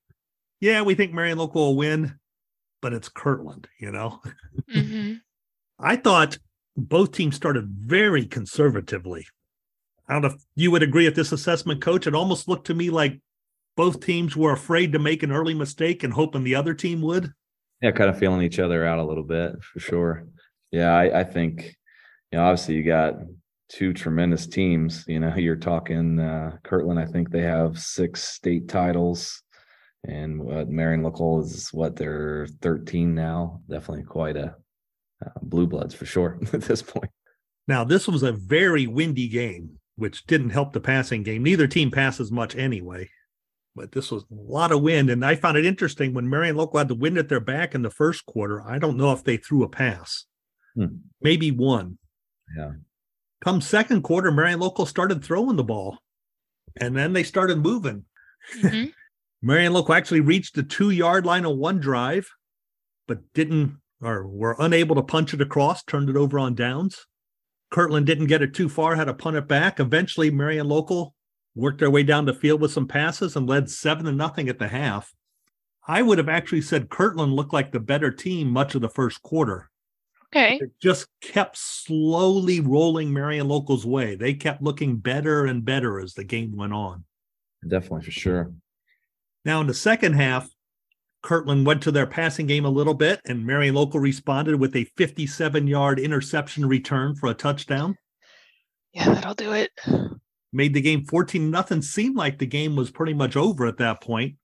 [0.60, 2.18] yeah, we think Marion Local will win,
[2.80, 4.20] but it's Kirtland, you know?
[4.70, 5.14] hmm
[5.80, 6.38] I thought
[6.76, 9.26] both teams started very conservatively.
[10.08, 12.06] I don't know if you would agree with this assessment, coach.
[12.06, 13.20] It almost looked to me like
[13.76, 17.32] both teams were afraid to make an early mistake and hoping the other team would.
[17.80, 20.26] Yeah, kind of feeling each other out a little bit for sure.
[20.72, 21.76] Yeah, I, I think
[22.32, 23.14] you know obviously you got
[23.68, 25.04] two tremendous teams.
[25.06, 26.98] You know, you're talking uh, Kirtland.
[26.98, 29.42] I think they have six state titles,
[30.04, 33.60] and what Marion Local is what they're 13 now.
[33.68, 34.54] Definitely quite a
[35.24, 37.10] uh, blue bloods for sure at this point.
[37.66, 41.42] Now, this was a very windy game, which didn't help the passing game.
[41.42, 43.10] Neither team passes much anyway,
[43.74, 45.10] but this was a lot of wind.
[45.10, 47.82] And I found it interesting when Marion Local had the wind at their back in
[47.82, 48.62] the first quarter.
[48.62, 50.24] I don't know if they threw a pass,
[50.76, 50.98] Hmm.
[51.20, 51.98] maybe one.
[52.56, 52.72] Yeah.
[53.44, 55.98] Come second quarter, Marion Local started throwing the ball
[56.80, 58.04] and then they started moving.
[58.62, 58.84] hmm
[59.40, 62.28] Marion Local actually reached the two yard line on one drive,
[63.06, 67.06] but didn't or were unable to punch it across, turned it over on downs.
[67.70, 69.80] Kirtland didn't get it too far, had to punt it back.
[69.80, 71.14] Eventually, Marion Local
[71.54, 74.58] worked their way down the field with some passes and led seven to nothing at
[74.58, 75.12] the half.
[75.86, 79.22] I would have actually said Kirtland looked like the better team much of the first
[79.22, 79.70] quarter.
[80.26, 80.58] Okay.
[80.60, 84.14] It just kept slowly rolling Marion Local's way.
[84.14, 87.04] They kept looking better and better as the game went on.
[87.66, 88.52] Definitely for sure.
[89.48, 90.46] Now, in the second half,
[91.22, 94.84] Kirtland went to their passing game a little bit, and Marion Local responded with a
[94.98, 97.96] 57 yard interception return for a touchdown.
[98.92, 99.70] Yeah, that'll do it.
[100.52, 101.80] Made the game 14 nothing.
[101.80, 104.34] Seemed like the game was pretty much over at that point.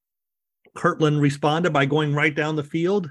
[0.74, 3.10] Kirtland responded by going right down the field.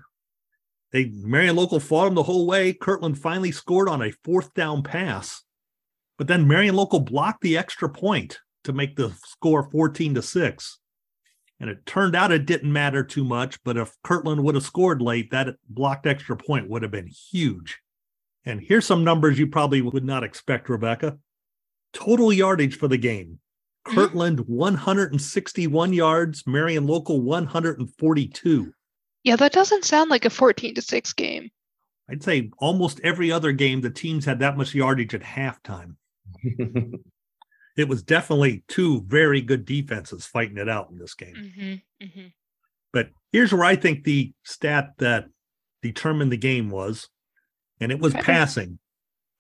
[0.93, 2.73] They Marion Local fought them the whole way.
[2.73, 5.43] Kirtland finally scored on a fourth down pass,
[6.17, 10.79] but then Marion Local blocked the extra point to make the score 14 to 6.
[11.63, 15.01] And it turned out it didn't matter too much, but if Kirtland would have scored
[15.01, 17.79] late, that blocked extra point would have been huge.
[18.43, 21.17] And here's some numbers you probably would not expect, Rebecca.
[21.93, 23.39] Total yardage for the game.
[23.87, 23.95] Mhm.
[23.95, 28.73] Kirtland 161 yards, Marion Local 142.
[29.23, 31.49] Yeah, that doesn't sound like a 14 to 6 game.
[32.09, 35.95] I'd say almost every other game, the teams had that much yardage at halftime.
[37.75, 41.81] It was definitely two very good defenses fighting it out in this game.
[41.99, 42.27] hmm hmm
[42.91, 45.27] But here's where I think the stat that
[45.81, 47.09] determined the game was,
[47.79, 48.23] and it was Okay.
[48.23, 48.79] passing.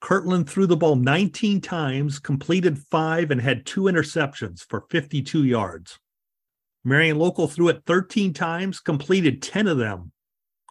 [0.01, 5.99] Kirtland threw the ball 19 times, completed five, and had two interceptions for 52 yards.
[6.83, 10.11] Marion Local threw it 13 times, completed 10 of them,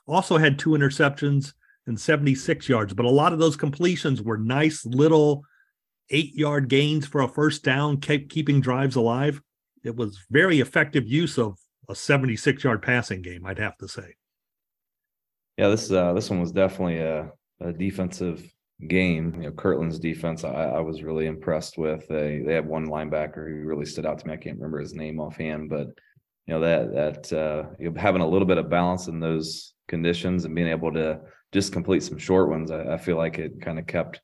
[0.06, 1.54] also had two interceptions
[1.86, 2.92] and 76 yards.
[2.92, 5.44] But a lot of those completions were nice little
[6.10, 9.40] eight yard gains for a first down, kept keeping drives alive.
[9.84, 14.14] It was very effective use of a 76 yard passing game, I'd have to say.
[15.58, 18.50] Yeah, this uh this one was definitely a, a defensive
[18.88, 19.34] game.
[19.36, 22.06] You know, Kirtland's defense, I, I was really impressed with.
[22.08, 24.32] They they had one linebacker who really stood out to me.
[24.32, 25.88] I can't remember his name offhand, but
[26.46, 29.74] you know that that uh, you know, having a little bit of balance in those
[29.88, 31.20] conditions and being able to
[31.52, 34.20] just complete some short ones, I, I feel like it kind of kept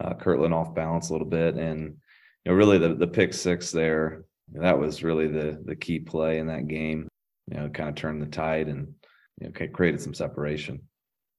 [0.00, 1.54] uh, Kirtland off balance a little bit.
[1.56, 1.96] And
[2.44, 6.38] you know, really the the pick six there, that was really the the key play
[6.38, 7.08] in that game.
[7.50, 8.94] You know, kind of turned the tide and
[9.40, 10.80] you know, created some separation.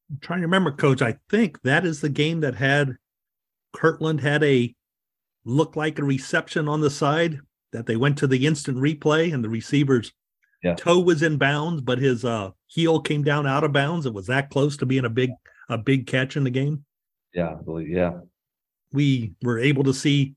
[0.10, 1.02] I'm trying to remember, coach.
[1.02, 2.98] I think that is the game that had
[3.74, 4.76] Kirtland had a
[5.46, 7.40] look like a reception on the side
[7.72, 10.12] that they went to the instant replay and the receiver's
[10.64, 10.76] Yeah.
[10.76, 14.06] toe was in bounds, but his uh heel came down out of bounds.
[14.06, 15.32] It was that close to being a big
[15.70, 16.86] a big catch in the game.
[17.34, 17.88] Yeah, I believe.
[17.88, 18.20] Yeah,
[18.92, 20.36] We were able to see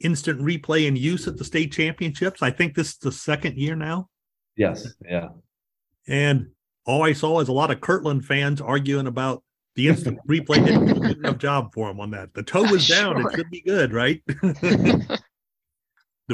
[0.00, 2.42] instant replay in use at the state championships.
[2.42, 4.08] I think this is the second year now.
[4.56, 5.28] yes, yeah,
[6.08, 6.48] And
[6.84, 9.42] all I saw is a lot of Kirtland fans arguing about
[9.76, 12.34] the instant replay didn't do a good enough job for him on that.
[12.34, 13.20] The toe was down.
[13.20, 13.30] Sure.
[13.30, 14.20] It should be good, right?
[14.26, 15.20] the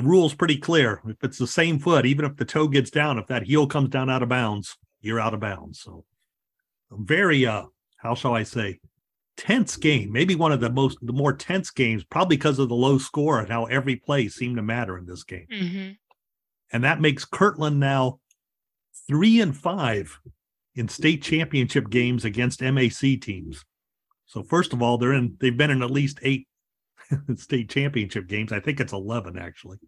[0.02, 1.00] rule's pretty clear.
[1.06, 3.90] If it's the same foot, even if the toe gets down, if that heel comes
[3.90, 5.80] down out of bounds, you're out of bounds.
[5.80, 6.04] So
[6.90, 7.64] very uh,
[7.98, 8.80] how shall I say,
[9.38, 12.74] tense game, maybe one of the most the more tense games, probably because of the
[12.74, 15.46] low score and how every play seemed to matter in this game.
[15.50, 15.90] hmm
[16.72, 18.20] And that makes Kirtland now
[19.06, 20.18] three and five
[20.74, 23.64] in state championship games against MAC teams.
[24.26, 26.46] So first of all, they're in they've been in at least eight
[27.36, 28.52] state championship games.
[28.52, 29.78] I think it's 11 actually.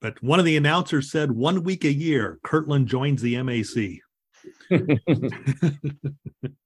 [0.00, 4.00] But one of the announcers said one week a year, Kirtland joins the MAC.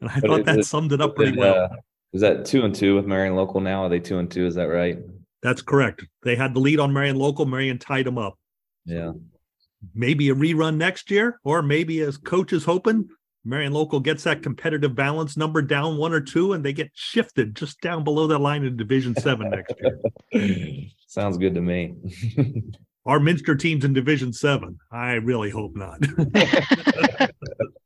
[0.00, 1.64] and I But thought that it- summed it up pretty well.
[1.64, 1.76] uh,
[2.12, 3.84] is that two and two with Marion Local now?
[3.84, 4.44] Are they two and two?
[4.46, 4.98] Is that right?
[5.42, 6.04] That's correct.
[6.22, 7.46] They had the lead on Marion Local.
[7.46, 8.38] Marion tied them up.
[8.84, 9.12] Yeah.
[9.94, 13.08] Maybe a rerun next year, or maybe as coach is hoping,
[13.44, 17.54] Marion Local gets that competitive balance number down one or two, and they get shifted
[17.56, 19.98] just down below that line in Division Seven next year.
[21.06, 21.94] Sounds good to me.
[23.06, 24.78] Our Minster team's in Division Seven.
[24.92, 26.00] I really hope not.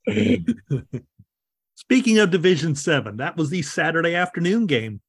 [1.86, 5.00] Speaking of Division Seven, that was the Saturday afternoon game.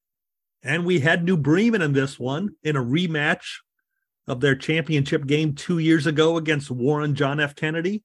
[0.61, 3.59] And we had New Bremen in this one in a rematch
[4.27, 7.55] of their championship game two years ago against Warren John F.
[7.55, 8.03] Kennedy.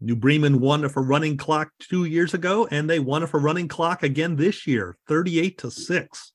[0.00, 4.02] New Bremen won for running clock two years ago, and they won for running clock
[4.02, 6.32] again this year, 38 to 6.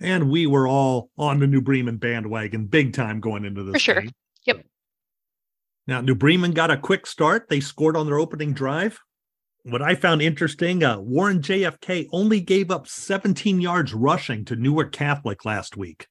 [0.00, 3.74] And we were all on the New Bremen bandwagon big time going into this.
[3.74, 4.00] For sure.
[4.00, 4.12] game.
[4.44, 4.66] Yep.
[5.86, 7.48] Now, New Bremen got a quick start.
[7.48, 8.98] They scored on their opening drive.
[9.64, 14.92] What I found interesting, uh, Warren JFK only gave up 17 yards rushing to Newark
[14.92, 16.06] Catholic last week.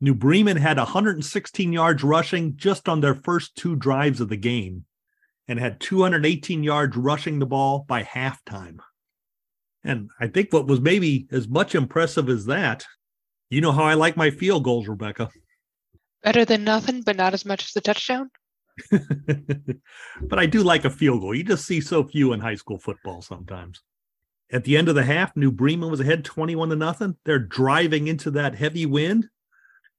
[0.00, 4.84] New Bremen had 116 yards rushing just on their first two drives of the game
[5.48, 8.78] and had 218 yards rushing the ball by halftime.
[9.82, 12.86] And I think what was maybe as much impressive as that,
[13.50, 15.28] you know how I like my field goals, Rebecca.
[16.22, 18.30] Better than nothing, but not as much as the touchdown.
[18.90, 21.34] but I do like a field goal.
[21.34, 23.82] You just see so few in high school football sometimes.
[24.52, 27.16] At the end of the half, New Bremen was ahead 21 to nothing.
[27.24, 29.28] They're driving into that heavy wind.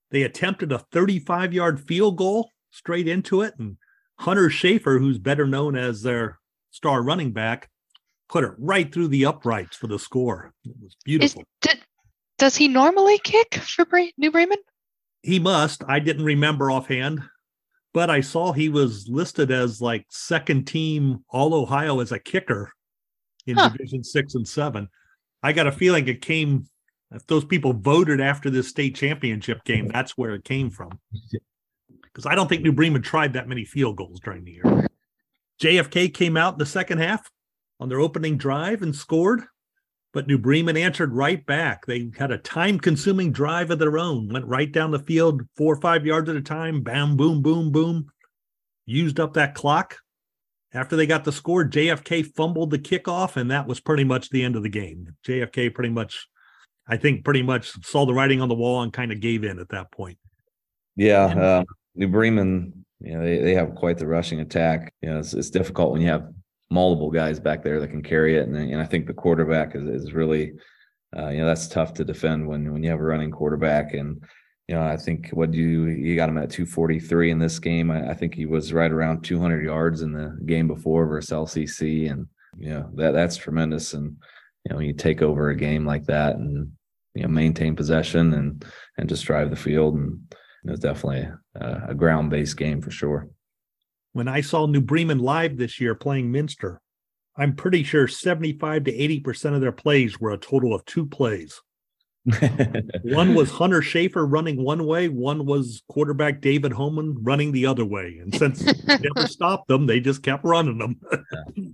[0.09, 3.53] They attempted a 35 yard field goal straight into it.
[3.57, 3.77] And
[4.19, 6.39] Hunter Schaefer, who's better known as their
[6.71, 7.69] star running back,
[8.27, 10.53] put it right through the uprights for the score.
[10.65, 11.43] It was Is beautiful.
[11.61, 11.79] did,
[12.37, 13.85] does he normally kick for
[14.17, 14.57] New Bremen?
[15.23, 15.83] He must.
[15.87, 17.21] I didn't remember offhand,
[17.93, 22.71] but I saw he was listed as like second team All Ohio as a kicker
[23.45, 23.69] in Huh.
[23.69, 24.87] Division six and seven.
[25.43, 26.67] I got a feeling it came
[27.11, 29.87] if those people voted after this state championship game.
[29.87, 30.99] That's where it came from.
[32.13, 34.89] Because I don't think New Bremen tried that many field goals during the year.
[35.61, 37.31] JFK came out in the second half
[37.79, 39.43] on their opening drive and scored.
[40.13, 41.85] But New Bremen answered right back.
[41.85, 45.73] They had a time consuming drive of their own, went right down the field, four
[45.73, 48.07] or five yards at a time, bam, boom, boom, boom,
[48.85, 49.97] used up that clock.
[50.73, 54.43] After they got the score, JFK fumbled the kickoff, and that was pretty much the
[54.43, 55.15] end of the game.
[55.27, 56.27] JFK pretty much,
[56.87, 59.59] I think, pretty much saw the writing on the wall and kind of gave in
[59.59, 60.17] at that point.
[60.95, 61.63] Yeah, And- uh,
[61.95, 64.93] New Bremen, you know, they, they have quite the rushing attack.
[65.01, 66.29] You know, it's, it's difficult when you have
[66.71, 69.83] multiple guys back there that can carry it, and, and I think the quarterback is,
[69.83, 70.53] is really,
[71.15, 73.93] uh, you know, that's tough to defend when when you have a running quarterback.
[73.93, 74.23] And
[74.67, 77.91] you know, I think what you you got him at 243 in this game.
[77.91, 82.09] I, I think he was right around 200 yards in the game before versus LCC,
[82.09, 83.93] and you know that that's tremendous.
[83.93, 84.15] And
[84.65, 86.71] you know, you take over a game like that and
[87.13, 88.65] you know maintain possession and
[88.97, 92.91] and just drive the field and it was definitely a, a ground based game for
[92.91, 93.27] sure.
[94.13, 96.81] When I saw New Bremen live this year playing Minster,
[97.37, 101.61] I'm pretty sure 75 to 80% of their plays were a total of two plays.
[103.03, 107.85] One was Hunter Schaefer running one way, one was quarterback David Holman running the other
[107.85, 108.19] way.
[108.21, 110.99] And since they never stopped them, they just kept running them.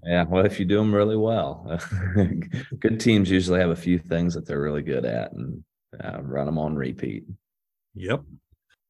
[0.06, 1.80] yeah, well, if you do them really well,
[2.80, 5.63] good teams usually have a few things that they're really good at and
[6.02, 7.26] uh, run them on repeat.
[7.95, 8.23] Yep.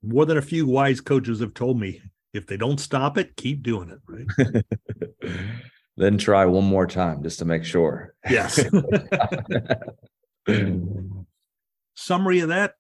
[0.04, 2.02] More than a few wise coaches have told me
[2.38, 4.00] if they don't stop it, keep doing it.
[4.08, 4.63] Right.
[5.97, 8.13] then try one more time just to make sure.
[8.30, 8.63] Yes.
[11.95, 12.76] Summary of that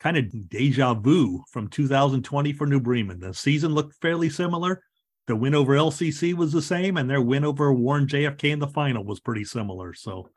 [0.00, 3.20] kind of deja vu from 2020 for New Bremen.
[3.20, 4.82] The season looked fairly similar.
[5.26, 8.68] The win over LCC was the same, and their win over Warren JFK in the
[8.68, 9.92] final was pretty similar.
[9.94, 10.30] So,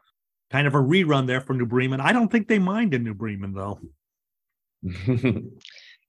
[0.49, 2.01] kind of a rerun there for New Bremen.
[2.01, 3.79] I don't think they mind in New Bremen, though.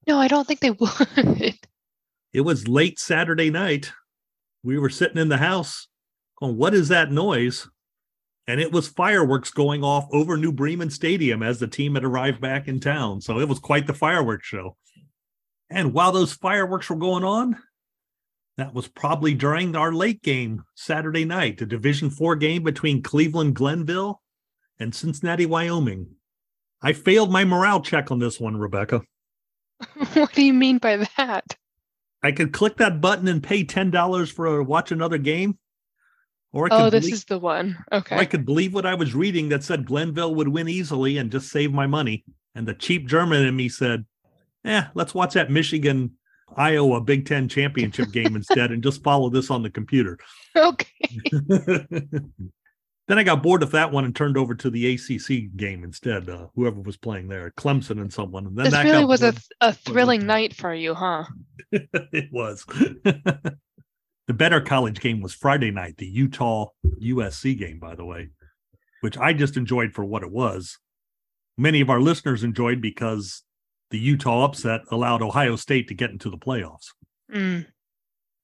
[0.06, 1.58] No, I don't think they would.
[2.32, 3.92] It was late Saturday night.
[4.62, 5.88] We were sitting in the house
[6.38, 7.68] going, What is that noise?
[8.46, 12.40] And it was fireworks going off over New Bremen Stadium as the team had arrived
[12.40, 13.20] back in town.
[13.20, 14.76] So it was quite the fireworks show.
[15.70, 17.56] And while those fireworks were going on,
[18.56, 23.54] that was probably during our late game Saturday night, the Division Four game between Cleveland
[23.54, 24.20] Glenville
[24.78, 26.08] and Cincinnati, Wyoming.
[26.82, 29.02] I failed my morale check on this one, Rebecca.
[30.14, 31.56] what do you mean by that?
[32.22, 35.58] I could click that button and pay ten dollars for a watch another game,
[36.52, 37.78] or I could Oh, this believe, is the one.
[37.92, 38.16] Okay.
[38.16, 41.48] I could believe what I was reading that said Glenville would win easily and just
[41.50, 42.24] save my money.
[42.54, 44.04] And the cheap German in me said,
[44.64, 46.12] "Eh, let's watch that Michigan
[46.56, 50.18] Iowa Big Ten championship game instead, and just follow this on the computer."
[50.56, 51.08] Okay.
[53.10, 56.28] then I got bored of that one and turned over to the ACC game instead.
[56.28, 58.46] Uh, whoever was playing there, Clemson and someone.
[58.46, 60.26] And then This that really was a, th- a thrilling okay.
[60.28, 61.24] night for you, huh?
[61.72, 62.64] it was.
[63.04, 63.52] the
[64.28, 66.68] better college game was Friday night, the Utah
[67.02, 68.28] USC game, by the way,
[69.00, 70.78] which I just enjoyed for what it was.
[71.58, 73.42] Many of our listeners enjoyed because
[73.90, 76.86] the Utah upset allowed Ohio State to get into the playoffs.
[77.34, 77.66] Mm.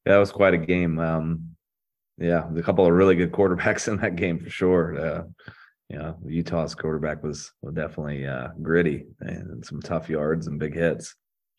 [0.07, 0.99] That was quite a game.
[0.99, 1.55] Um,
[2.19, 4.99] yeah, a couple of really good quarterbacks in that game for sure.
[4.99, 5.23] Uh,
[5.89, 10.75] you know, Utah's quarterback was, was definitely uh, gritty and some tough yards and big
[10.75, 11.14] hits.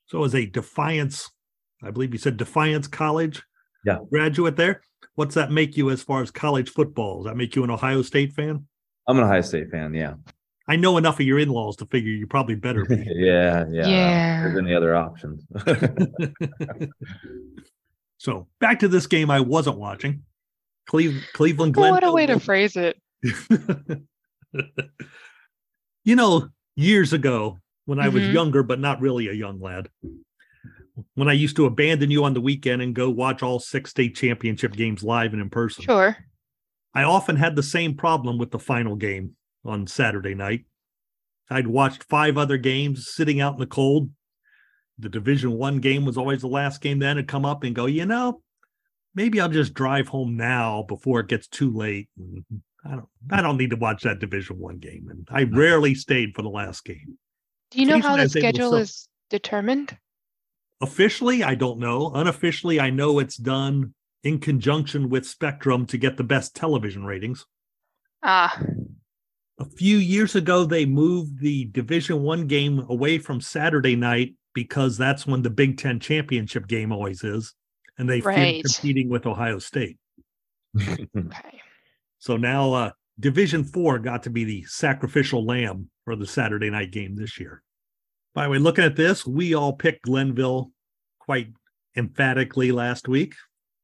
[0.07, 1.29] So, as a Defiance,
[1.83, 3.41] I believe you said Defiance College
[3.85, 3.99] Yeah.
[4.09, 4.81] graduate there,
[5.15, 7.17] what's that make you as far as college football?
[7.23, 8.65] Does that make you an Ohio State fan?
[9.07, 9.93] I'm an Ohio State fan.
[9.93, 10.15] Yeah,
[10.67, 12.95] I know enough of your in laws to figure you probably better be.
[13.15, 13.87] yeah, yeah.
[13.87, 14.43] Yeah.
[14.43, 15.45] There's any other options?
[18.17, 20.23] so back to this game I wasn't watching.
[20.87, 22.97] Cleve, Cleveland What a way to phrase it.
[26.03, 28.33] you know, years ago when I was Mhm.
[28.33, 29.89] younger, but not really a young lad,
[31.15, 34.15] when I used to abandon you on the weekend and go watch all six state
[34.15, 36.17] championship games live and in person, Sure.
[36.93, 40.65] I often had the same problem with the final game on Saturday night.
[41.49, 44.09] I'd watched five other games sitting out in the cold.
[44.97, 46.99] The Division One game was always the last game.
[46.99, 48.41] Then I'd come up and go, you know,
[49.17, 52.07] maybe I'll just drive home now before it gets too late.
[52.17, 52.45] And
[52.85, 55.07] I don't, I don't need to watch that Division One game.
[55.09, 57.17] And I rarely stayed for the last game.
[57.71, 59.97] Do you know how the was able to schedule sub- is determined?
[60.79, 62.11] Officially, I don't know.
[62.13, 67.45] Unofficially, I know it's done in conjunction with Spectrum to get the best television ratings.
[68.21, 68.61] Ah,
[69.59, 74.97] a few years ago they moved the division one game away from saturday night because
[74.97, 77.53] that's when the big ten championship game always is
[77.97, 78.63] and they feared Right.
[78.63, 79.97] competing with ohio state
[80.81, 81.61] okay.
[82.19, 86.91] so now uh division four got to be the sacrificial lamb for the saturday night
[86.91, 87.63] game this year
[88.35, 90.71] by the way looking at this we all picked glenville
[91.19, 91.47] quite
[91.95, 93.33] emphatically last week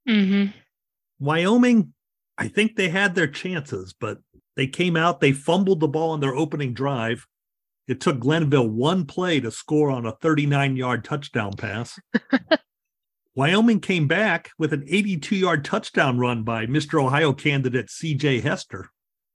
[0.08, 0.52] Mm-hmm.
[1.20, 1.94] Wyoming,
[2.38, 4.18] I think they had their chances, but
[4.58, 7.26] they came out, they fumbled the ball on their opening drive.
[7.88, 11.98] It took Glenville one play to score on a 39 yard touchdown pass.
[13.36, 17.04] Wyoming came back with an 82 yard touchdown run by Mr.
[17.04, 18.92] Ohio candidate CJ Hester.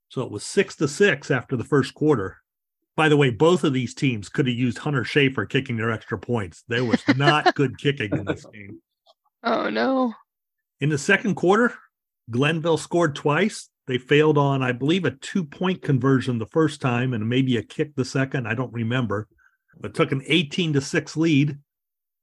[0.09, 2.39] So it was six to six after the first quarter.
[2.97, 6.19] By the way, both of these teams could have used Hunter Schaefer kicking their extra
[6.19, 6.65] points.
[6.69, 8.81] There was not good kicking in this game.
[9.43, 10.15] Oh no.
[10.81, 11.75] In the second quarter,
[12.31, 13.69] Glenville scored twice.
[13.89, 17.63] They failed on, I believe, a two point conversion the first time and maybe a
[17.63, 18.47] kick the second.
[18.47, 19.27] I don't remember,
[19.81, 21.59] but took an 18 to 6 lead.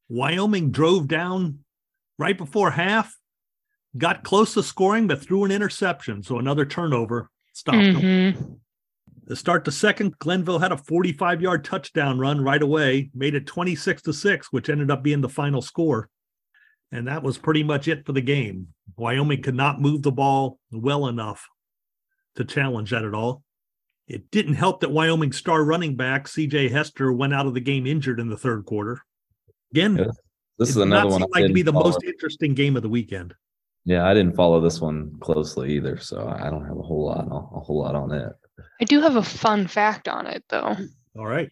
[0.07, 1.64] Wyoming drove down
[2.17, 3.15] right before half,
[3.97, 6.23] got close to scoring, but threw an interception.
[6.23, 7.95] So another turnover stopped them.
[7.95, 8.53] Mm-hmm.
[9.27, 13.47] To start the second, Glenville had a 45 yard touchdown run right away, made it
[13.47, 16.09] 26 to 6, which ended up being the final score.
[16.91, 18.67] And that was pretty much it for the game.
[18.95, 21.47] Wyoming could not move the ball well enough
[22.35, 23.43] to challenge that at all.
[24.07, 27.87] It didn't help that Wyoming star running back, CJ Hester, went out of the game
[27.87, 29.01] injured in the third quarter.
[29.71, 30.11] Again, Yeah,
[30.57, 31.21] This it is another not one.
[31.21, 31.85] seem like to be the follow.
[31.85, 33.33] most interesting game of the weekend.
[33.83, 37.27] Yeah, I didn't follow this one closely either, so I don't have a whole lot,
[37.27, 38.31] a whole lot on it.
[38.81, 40.75] I do have a fun fact on it though.
[41.17, 41.49] All right.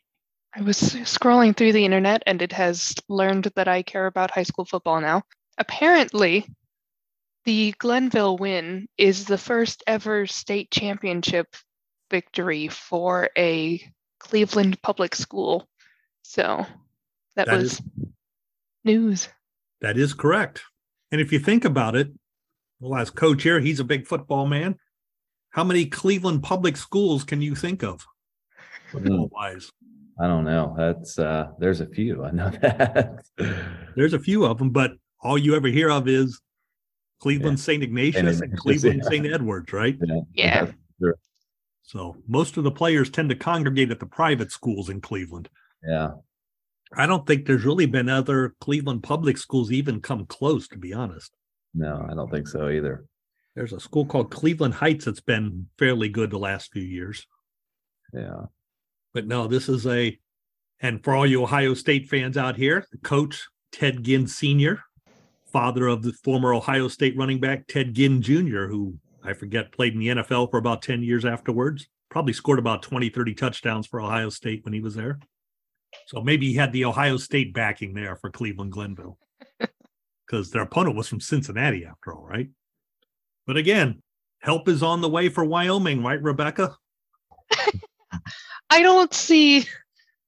[0.56, 4.44] I was scrolling through the internet and it has learned that I care about high
[4.44, 5.24] school football now.
[5.58, 6.48] Apparently,
[7.46, 11.56] the Glenville win is the first ever state championship
[12.10, 13.82] victory for a
[14.20, 15.68] Cleveland public school.
[16.24, 16.66] So
[17.36, 17.82] that, That was is-
[18.84, 19.30] news.
[19.82, 20.62] That is correct.
[21.12, 22.12] And if you think about it,
[22.80, 24.76] well, as coach here, he's a big football man.
[25.52, 28.06] How many Cleveland public schools can you think of?
[28.92, 29.72] Football wise,
[30.20, 30.76] I don't know.
[30.78, 32.24] That's uh there's a few.
[32.24, 33.24] I know that.
[33.96, 36.40] there's a few of them, but all you ever hear of is
[37.20, 37.82] Cleveland St.
[37.82, 39.10] Ignatius and Ignatius, Cleveland yeah.
[39.10, 39.26] St.
[39.28, 39.98] Edwards, right?
[40.34, 40.68] Yeah.
[41.00, 41.16] sure.
[41.84, 45.50] So most of the players tend to congregate at the private schools in Cleveland.
[45.88, 46.12] Yeah.
[46.98, 50.94] I don't think there's really been other Cleveland public schools even come close, to be
[50.94, 51.36] honest.
[51.74, 53.06] No, I don't think so either.
[53.56, 57.26] There's a school called Cleveland Heights that's been fairly good the last few years.
[58.14, 58.46] Yeah.
[59.14, 60.18] But no, this is a,
[60.82, 64.84] and for all you Ohio State fans out here, the coach, Ted Ginn Sr.,
[65.52, 69.94] father of the former Ohio State running back, Ted Ginn Jr., who I forget played
[69.94, 74.02] in the NFL for about 10 years afterwards, probably scored about 20, 30 touchdowns for
[74.02, 75.20] Ohio State when he was there.
[76.08, 79.18] So maybe he had the Ohio State backing there for Cleveland Glenville
[80.28, 82.50] because their opponent was from Cincinnati after all, right?
[83.48, 84.02] But again,
[84.40, 86.76] help is on the way for Wyoming, right, Rebecca?
[88.70, 89.66] I don't see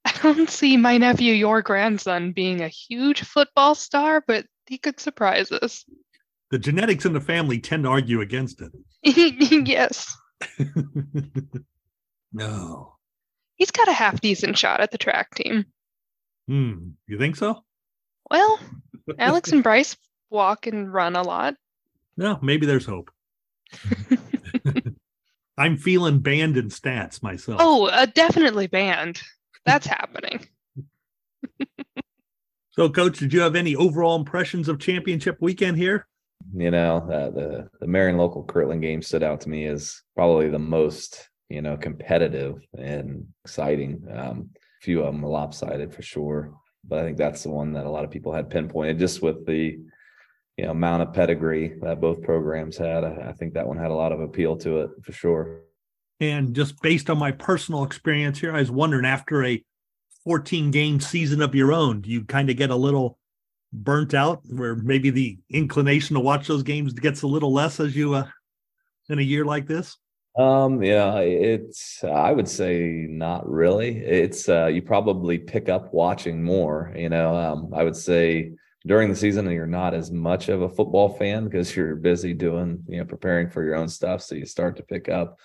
[0.06, 5.00] I don't see my nephew, your grandson, being a huge football star, but he could
[5.00, 5.84] surprise us.
[6.52, 8.72] The genetics in the family tend to argue against it.
[9.68, 10.16] yes.
[12.34, 12.95] no.
[13.56, 15.66] He's got a half decent shot at the track team.
[16.48, 16.90] Hmm.
[17.08, 17.64] You think so?
[18.30, 18.60] Well,
[19.20, 19.98] Alex and Bryce
[20.30, 21.56] walk and run a lot.
[22.18, 23.12] No, maybe there's hope.
[25.58, 27.60] I'm feeling banned in stats myself.
[27.62, 29.22] Oh, uh, definitely banned.
[29.66, 30.46] That's happening.
[32.76, 36.08] So, coach, did you have any overall impressions of championship weekend here?
[36.54, 40.50] You know, uh, the the Marion local Kirtland game stood out to me as probably
[40.50, 44.06] the most you know competitive and exciting.
[44.12, 47.74] Um, a few of them are lopsided for sure, but I think that's the one
[47.74, 49.80] that a lot of people had pinpointed just with the
[50.58, 53.04] you know amount of pedigree that both programs had.
[53.04, 55.62] I, I think that one had a lot of appeal to it for sure.
[56.20, 59.64] And just based on my personal experience here, I was wondering after a
[60.24, 63.20] 14 game season of your own, do you kind of get a little
[63.74, 67.96] burnt out where maybe the inclination to watch those games gets a little less as
[67.96, 68.26] you uh
[69.10, 69.98] in a year like this?
[70.38, 74.00] Um, yeah, it's I would say not really.
[74.00, 77.36] It's uh you probably pick up watching more, you know.
[77.36, 78.52] Um, I would say
[78.86, 82.84] during the season you're not as much of a football fan because you're busy doing,
[82.88, 84.22] you know, preparing for your own stuff.
[84.22, 85.40] So you start to pick up.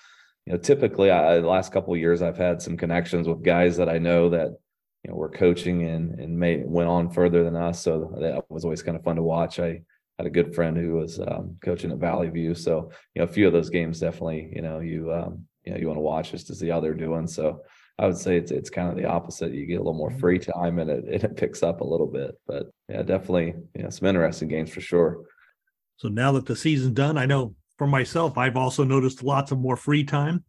[0.46, 3.88] You know, typically I the last couple years I've had some connections with guys that
[3.88, 4.48] I know that
[5.04, 7.80] you know were coaching and and may went on further than us.
[7.80, 9.60] So that was always kind of fun to watch.
[9.60, 9.82] I
[10.20, 13.32] had a good friend who was um, coaching at Valley View, so you know a
[13.32, 16.30] few of those games definitely you know you um, you know you want to watch
[16.30, 17.26] just to see how they're doing.
[17.26, 17.62] So
[17.98, 19.52] I would say it's it's kind of the opposite.
[19.52, 22.06] You get a little more free time and it and it picks up a little
[22.06, 22.38] bit.
[22.46, 25.22] But yeah, definitely you know some interesting games for sure.
[25.96, 29.58] So now that the season's done, I know for myself, I've also noticed lots of
[29.58, 30.44] more free time.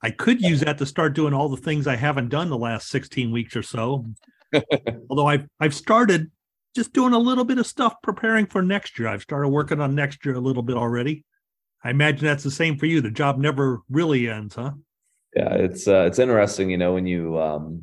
[0.00, 2.88] I could use that to start doing all the things I haven't done the last
[2.90, 4.06] 16 weeks or so.
[5.10, 6.30] Although I've I've started
[6.78, 9.08] just doing a little bit of stuff preparing for next year.
[9.08, 11.24] I've started working on next year a little bit already.
[11.82, 13.00] I imagine that's the same for you.
[13.00, 14.72] The job never really ends, huh?
[15.34, 17.82] Yeah, it's uh, it's interesting, you know, when you um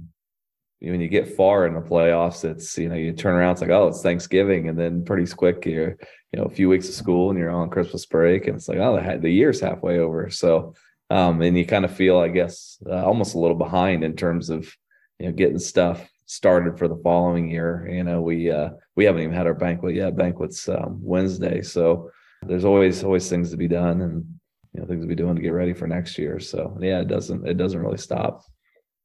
[0.79, 3.69] when you get far in the playoffs, it's you know you turn around, it's like
[3.69, 5.97] oh, it's Thanksgiving, and then pretty quick you're
[6.31, 8.79] you know a few weeks of school and you're on Christmas break, and it's like
[8.79, 10.29] oh, the, the year's halfway over.
[10.29, 10.73] So
[11.09, 14.49] um, and you kind of feel, I guess, uh, almost a little behind in terms
[14.49, 14.73] of
[15.19, 17.88] you know getting stuff started for the following year.
[17.89, 20.15] You know, we uh, we haven't even had our banquet yet.
[20.17, 22.11] Banquet's um, Wednesday, so
[22.43, 24.25] there's always always things to be done and
[24.73, 26.39] you know things to be doing to get ready for next year.
[26.39, 28.43] So yeah, it doesn't it doesn't really stop.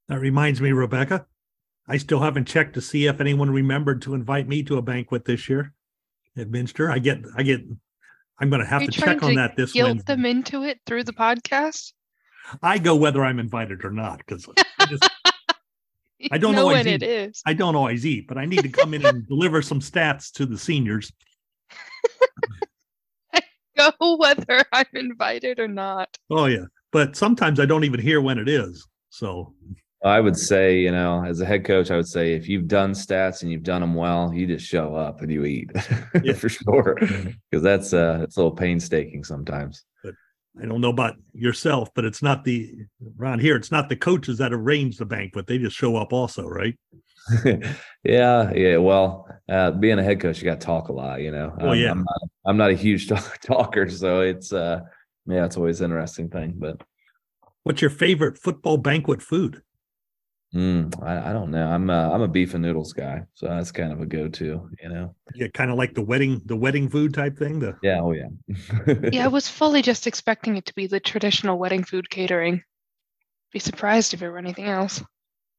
[0.09, 1.27] That reminds me, Rebecca.
[1.89, 5.25] I still haven't checked to see if anyone remembered to invite me to a banquet
[5.25, 5.73] this year
[6.37, 6.91] at Minster.
[6.91, 7.61] I get I get
[8.41, 10.15] I'm going to have to you trying check on that this guilt Wednesday.
[10.15, 11.93] them into it through the podcast.
[12.63, 15.09] I go whether I'm invited or not because I, just-
[16.31, 17.03] I don't know always when eat.
[17.03, 17.43] is.
[17.47, 20.47] I don't always eat, but I need to come in and deliver some stats to
[20.47, 21.13] the seniors.
[23.77, 26.17] Go whether I'm invited or not.
[26.31, 28.87] Oh yeah, but sometimes I don't even hear when it is.
[29.11, 29.55] So
[30.05, 32.93] I would say, you know, as a head coach, I would say if you've done
[32.93, 35.71] stats and you've done them well, you just show up and you eat
[36.23, 36.35] Yeah.
[36.35, 39.85] for sure, because that's uh, it's a little painstaking sometimes.
[40.61, 42.75] I don't know about yourself, but it's not the
[43.19, 43.57] around here.
[43.57, 46.77] It's not the coaches that arrange the banquet; they just show up also, right?
[48.05, 48.77] yeah, yeah.
[48.79, 51.21] Well, uh, being a head coach, you got to talk a lot.
[51.21, 51.55] You know.
[51.61, 51.91] Oh, Um, yeah.
[51.93, 54.81] I'm not, I'm not a huge talk- talker, so it's uh,
[55.27, 56.55] yeah, it's always an interesting thing.
[56.57, 56.83] But
[57.63, 59.63] What's your favorite football banquet food?
[60.55, 61.67] Mm, I, I don't know.
[61.67, 64.69] I'm uh, I'm a beef and noodles guy, so that's kind of a go-to.
[64.83, 65.15] You know.
[65.35, 67.59] Yeah, kind of like the wedding, the wedding food type thing.
[67.61, 68.01] The Yeah.
[68.01, 68.29] Oh yeah.
[69.13, 72.63] Yeah, I was fully just expecting it to be the traditional wedding food catering.
[73.53, 75.03] Be surprised if it were anything else.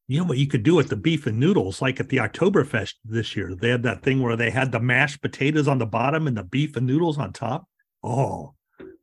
[0.07, 2.95] you know what you could do with the beef and noodles, like at the Oktoberfest
[3.05, 3.55] this year.
[3.55, 6.43] They had that thing where they had the mashed potatoes on the bottom and the
[6.43, 7.65] beef and noodles on top.
[8.03, 8.55] Oh,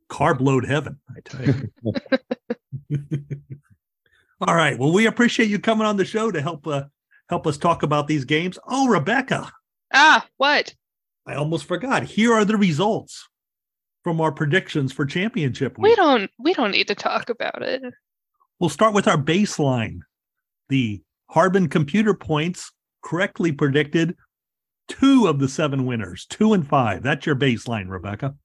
[0.09, 1.71] carb load heaven, I tell you.
[4.41, 4.77] All right.
[4.77, 6.83] Well, we appreciate you coming on the show to help uh,
[7.29, 8.57] help us talk about these games.
[8.67, 9.51] Oh, Rebecca,
[9.93, 10.73] Ah, what?
[11.27, 12.03] I almost forgot.
[12.03, 13.27] Here are the results
[14.03, 17.81] from our predictions for championship We don't we don't need to talk about it.
[18.59, 19.99] We'll start with our baseline.
[20.69, 22.71] The Harbin computer points
[23.03, 24.15] correctly predicted
[24.87, 27.03] two of the seven winners, two and five.
[27.03, 28.35] That's your baseline, Rebecca.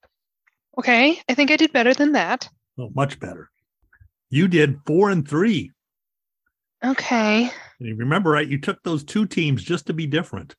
[0.79, 2.49] Okay, I think I did better than that.
[2.79, 3.51] Oh, much better.
[4.31, 5.71] You did four and three.
[6.85, 7.45] Okay,
[7.81, 8.47] And you remember, right?
[8.47, 10.55] You took those two teams just to be different.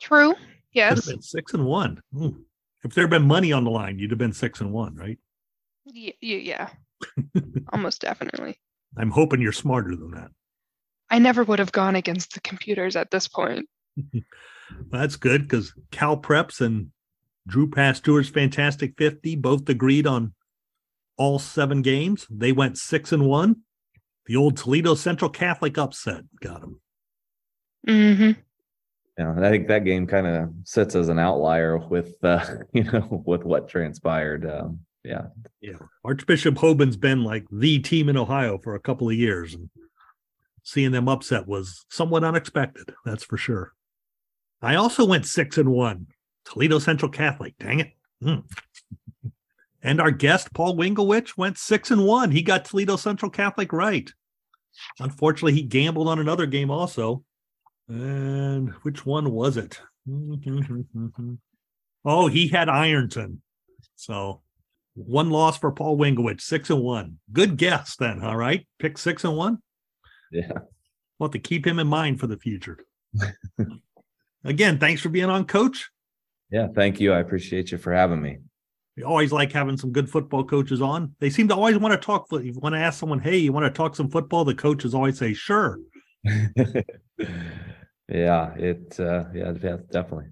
[0.00, 0.34] true.
[0.72, 1.06] Yes.
[1.06, 2.00] been six and one.
[2.16, 2.44] Ooh.
[2.84, 5.18] If there had been money on the line, you'd have been six and one, right?
[5.84, 6.68] Y- y- yeah.
[7.72, 8.60] Almost definitely.
[8.96, 10.30] I'm hoping you're smarter than that.
[11.10, 13.68] I never would have gone against the computers at this point.
[14.90, 16.92] That's good because Cal Preps and
[17.48, 20.34] Drew Pasteur's Fantastic 50 both agreed on
[21.16, 22.26] all seven games.
[22.30, 23.56] They went six and one.
[24.30, 26.80] The old Toledo Central Catholic upset got them.
[27.84, 28.30] hmm
[29.18, 32.84] Yeah, and I think that game kind of sits as an outlier with uh, you
[32.84, 34.48] know with what transpired.
[34.48, 35.22] Um, yeah,
[35.60, 35.78] Yeah.
[36.04, 39.54] Archbishop Hoban's been like the team in Ohio for a couple of years.
[39.54, 39.68] And
[40.62, 42.94] seeing them upset was somewhat unexpected.
[43.04, 43.72] That's for sure.
[44.62, 46.06] I also went six and one.
[46.44, 47.54] Toledo Central Catholic.
[47.58, 47.92] Dang it.
[48.22, 48.46] Hmm.
[49.82, 52.30] And our guest, Paul Winglewich, went six and one.
[52.30, 54.12] He got Toledo Central Catholic right.
[54.98, 57.22] Unfortunately, he gambled on another game also.
[57.88, 59.80] And which one was it?
[62.02, 63.42] Oh, he had Ironton.
[63.96, 64.40] So
[64.94, 67.18] one loss for Paul Winglewich, six and one.
[67.30, 68.22] Good guess then.
[68.22, 68.66] All right.
[68.78, 69.58] Pick six and one.
[70.32, 70.50] yeah.
[71.18, 72.78] We'll have to keep him in mind for the future.
[74.44, 75.90] Again, thanks for being on, coach.
[76.50, 77.12] Yeah, thank you.
[77.12, 78.38] I appreciate you for having me.
[78.96, 81.14] We always like having some good football coaches on.
[81.20, 82.28] They seem to always want to talk.
[82.28, 84.44] foot- You want to ask someone, hey, you want to talk some football?
[84.44, 85.78] The coaches always say, sure.
[86.24, 86.84] yeah,
[88.56, 90.26] it uh yeah, yeah, definitely.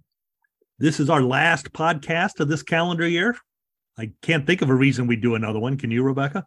[0.79, 3.37] This is our last podcast of this calendar year.
[3.97, 5.77] I can't think of a reason we do another one.
[5.77, 6.47] Can you, Rebecca?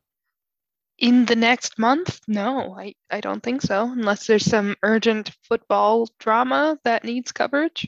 [0.99, 2.20] In the next month?
[2.28, 7.88] No, I, I don't think so, unless there's some urgent football drama that needs coverage.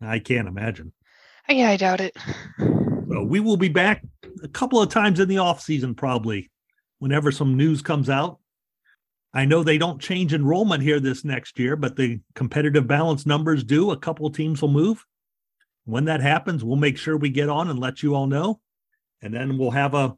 [0.00, 0.92] I can't imagine.
[1.48, 2.16] Yeah, I doubt it.
[3.14, 4.02] So we will be back
[4.42, 6.50] a couple of times in the off season, probably
[6.98, 8.38] whenever some news comes out.
[9.32, 13.62] I know they don't change enrollment here this next year, but the competitive balance numbers
[13.64, 13.90] do.
[13.90, 15.04] A couple of teams will move.
[15.84, 18.60] When that happens, we'll make sure we get on and let you all know.
[19.22, 20.16] And then we'll have a,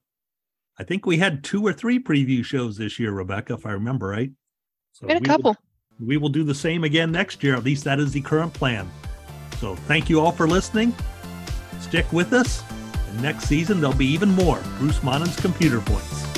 [0.78, 4.08] I think we had two or three preview shows this year, Rebecca, if I remember
[4.08, 4.30] right.
[4.92, 5.56] So a we will- couple.
[6.00, 7.56] we will do the same again next year.
[7.56, 8.88] At least that is the current plan.
[9.58, 10.94] So thank you all for listening.
[11.80, 12.62] Stick with us.
[13.20, 16.35] Next season, there'll be even more Bruce Monan's computer points.